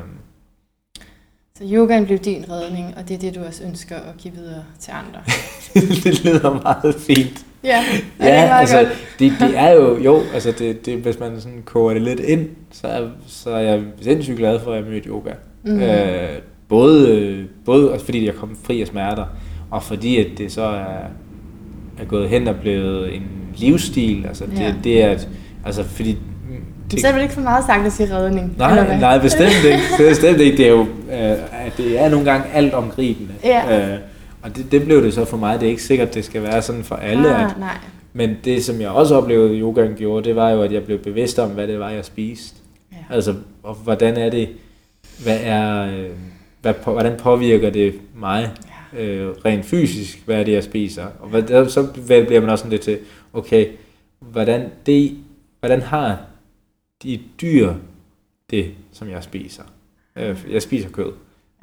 [1.59, 4.63] Så yogaen blev din redning, og det er det, du også ønsker at give videre
[4.79, 5.19] til andre.
[6.03, 7.45] det lyder meget fint.
[7.63, 7.83] Ja,
[8.19, 8.87] det Ja, meget altså, godt?
[9.19, 12.47] det, det er jo, jo, altså det, det, hvis man sådan koger det lidt ind,
[12.71, 15.31] så er, så er jeg sindssygt glad for, at jeg mødte yoga.
[15.63, 15.81] Mhm.
[15.81, 16.29] Øh,
[16.69, 19.25] både, både også fordi jeg kom fri af smerter,
[19.71, 21.05] og fordi at det så er,
[21.99, 23.23] er gået hen og blevet en
[23.55, 24.25] livsstil.
[24.27, 24.73] Altså det, Ja.
[24.83, 25.27] det er, at-
[25.65, 26.17] altså fordi...
[26.91, 28.55] Men så er det ikke for meget sagt at sige redning?
[28.57, 29.79] Nej, nej, bestemt ikke.
[29.97, 30.57] Det er bestemt ikke.
[30.57, 33.33] Det er jo, øh, at det er nogle gange alt omgribende.
[33.43, 33.93] Ja.
[33.93, 33.99] Øh,
[34.41, 35.59] og det, det blev det så for mig.
[35.59, 37.29] Det er ikke sikkert, det skal være sådan for alle.
[37.35, 37.69] at, Ah, nej.
[38.13, 41.39] men det, som jeg også oplevede, yogaen gjorde, det var jo, at jeg blev bevidst
[41.39, 42.55] om, hvad det var, jeg spiste.
[42.91, 43.15] Ja.
[43.15, 43.33] Altså,
[43.63, 44.49] og hvordan er det,
[45.23, 46.05] hvad er, øh,
[46.61, 48.49] hvad, på- hvordan påvirker det mig
[48.99, 51.03] øh, rent fysisk, hvad er det, jeg spiser?
[51.19, 52.97] Og hvad, så bliver man også sådan lidt til,
[53.33, 53.65] okay,
[54.19, 55.11] hvordan, det,
[55.59, 56.17] hvordan har
[57.03, 57.73] de dyr
[58.49, 59.63] det, som jeg spiser?
[60.15, 61.11] Øh, jeg spiser kød.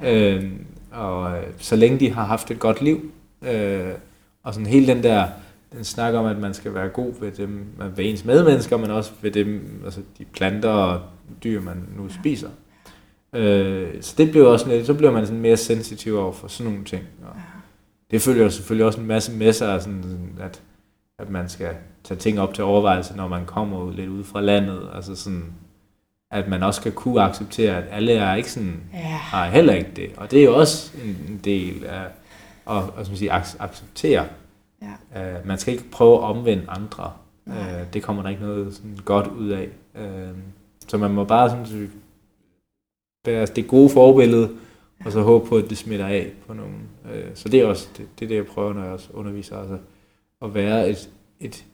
[0.03, 0.51] Øh,
[0.91, 3.11] og øh, så længe de har haft et godt liv,
[3.41, 3.91] øh,
[4.43, 5.27] og sådan hele den der,
[5.73, 7.65] den snak om, at man skal være god ved dem,
[7.95, 11.01] ved ens medmennesker, men også ved dem, altså de planter og
[11.43, 12.49] dyr, man nu spiser.
[13.33, 16.71] Øh, så det blev også lidt, så blev man sådan mere sensitiv over for sådan
[16.71, 17.03] nogle ting.
[17.23, 17.35] Og
[18.11, 20.03] det følger jo selvfølgelig også en masse med sig, sådan
[20.39, 20.61] at,
[21.19, 21.69] at man skal
[22.07, 24.89] tage ting op til overvejelse, når man kommer lidt ud fra landet.
[24.93, 25.43] Altså sådan,
[26.31, 28.99] at man også skal kunne acceptere, at alle er ikke sådan, Ja.
[28.99, 30.09] har heller ikke det.
[30.17, 32.05] Og det er jo også en del af
[32.69, 34.25] at, at siger, ac- acceptere.
[34.81, 35.37] Ja.
[35.39, 37.11] Uh, man skal ikke prøve at omvende andre.
[37.45, 37.53] Uh,
[37.93, 39.67] det kommer der ikke noget sådan godt ud af.
[39.95, 40.37] Uh,
[40.87, 41.89] så man må bare sådan, sige,
[43.25, 44.49] være det gode forbillede,
[45.05, 46.89] og så håbe på, at det smitter af på nogen.
[47.05, 49.57] Uh, så det er også det, det, er det, jeg prøver, når jeg også underviser.
[49.59, 49.77] Altså,
[50.41, 51.65] at være et, et,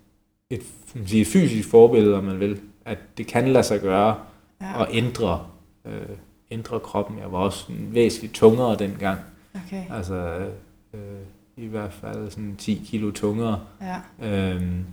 [0.50, 0.62] et,
[1.06, 2.58] siger, et fysisk forbillede, om man vil.
[2.86, 4.16] At det kan lade sig gøre,
[4.62, 4.80] Ja.
[4.80, 5.40] og ændre,
[5.86, 5.92] øh,
[6.52, 7.18] ændre kroppen.
[7.20, 9.20] Jeg var også væsentligt tungere dengang.
[9.68, 9.84] Okay.
[9.96, 10.16] Altså
[10.94, 11.00] øh,
[11.58, 13.60] i hvert fald sådan 10 kilo tungere.
[14.22, 14.28] Ja.
[14.30, 14.86] Øhm,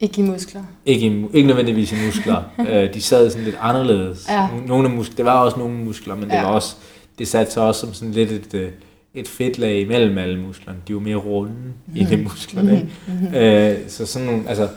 [0.00, 0.62] Ikke i muskler.
[0.86, 2.42] ikke, i, ikke nødvendigvis i muskler.
[2.70, 4.26] øh, de sad sådan lidt anderledes.
[4.28, 4.48] Ja.
[4.66, 6.42] Nogle af muskler, det var også nogle muskler, men det Ja.
[6.42, 6.76] var også
[7.18, 8.72] det satte sig også som sådan lidt et, øh,
[9.14, 10.78] et fedtlag imellem alle musklerne.
[10.88, 11.52] De var mere runde
[11.86, 11.96] mm.
[12.00, 12.74] i de musklerne.
[12.74, 12.88] Ikke?
[13.08, 13.34] Mhm.
[13.34, 14.68] Øh, så sådan nogle, altså,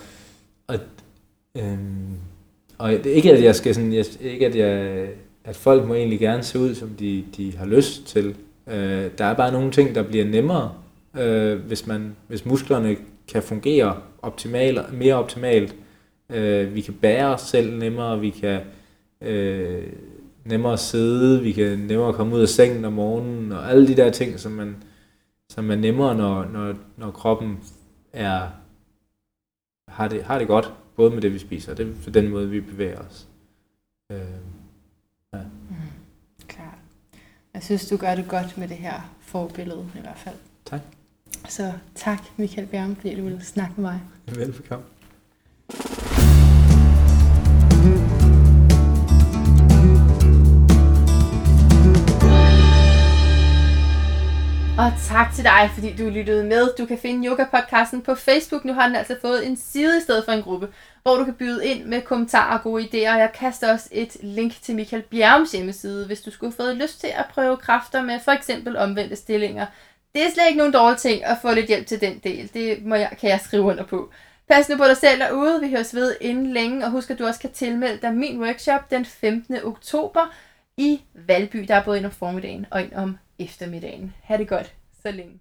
[0.69, 0.79] og,
[1.57, 2.17] Øhm,
[2.77, 5.07] og det, ikke at jeg skal sådan, jeg, ikke at jeg,
[5.43, 8.35] at folk må egentlig gerne se ud, som de, de har lyst til.
[8.67, 10.71] Øh, der er bare nogle ting, der bliver nemmere,
[11.17, 12.97] øh, hvis, man, hvis musklerne
[13.27, 15.75] kan fungere optimalt, mere optimalt.
[16.29, 18.59] Øh, vi kan bære os selv nemmere, vi kan
[19.21, 19.83] øh,
[20.45, 24.09] nemmere sidde, vi kan nemmere komme ud af sengen om morgenen, og alle de der
[24.09, 24.75] ting, som man,
[25.49, 27.59] som er nemmere, når, når, når kroppen
[28.13, 28.39] er,
[29.89, 32.49] har, det, har det godt, både med det, vi spiser, og det er den måde,
[32.49, 33.27] vi bevæger os.
[34.11, 34.19] Øh,
[35.33, 35.39] ja.
[35.69, 35.75] mm,
[36.47, 36.77] klart.
[37.53, 40.35] Jeg synes, du gør det godt med det her forbillede i hvert fald.
[40.65, 40.81] Tak.
[41.47, 44.01] Så tak, Michael Bjerg, fordi du ville snakke med mig.
[44.35, 44.85] Velbekomme.
[54.79, 56.69] Og tak til dig, fordi du lyttede med.
[56.77, 58.65] Du kan finde Yoga-podcasten på Facebook.
[58.65, 60.67] Nu har den altså fået en side i stedet for en gruppe,
[61.03, 63.17] hvor du kan byde ind med kommentarer og gode idéer.
[63.17, 66.99] Jeg kaster også et link til Michael Bjerums hjemmeside, hvis du skulle have fået lyst
[66.99, 69.65] til at prøve kræfter med for eksempel omvendte stillinger.
[70.15, 72.53] Det er slet ikke nogen dårlig ting at få lidt hjælp til den del.
[72.53, 74.09] Det må jeg, kan jeg skrive under på.
[74.49, 75.61] Pas nu på dig selv derude.
[75.61, 76.85] Vi høres ved inden længe.
[76.85, 79.57] Og husk, at du også kan tilmelde dig min workshop den 15.
[79.63, 80.33] oktober
[80.77, 81.57] i Valby.
[81.57, 84.13] Der er både ind om formiddagen og ind om eftermiddagen.
[84.23, 85.39] Ha' det godt så længe.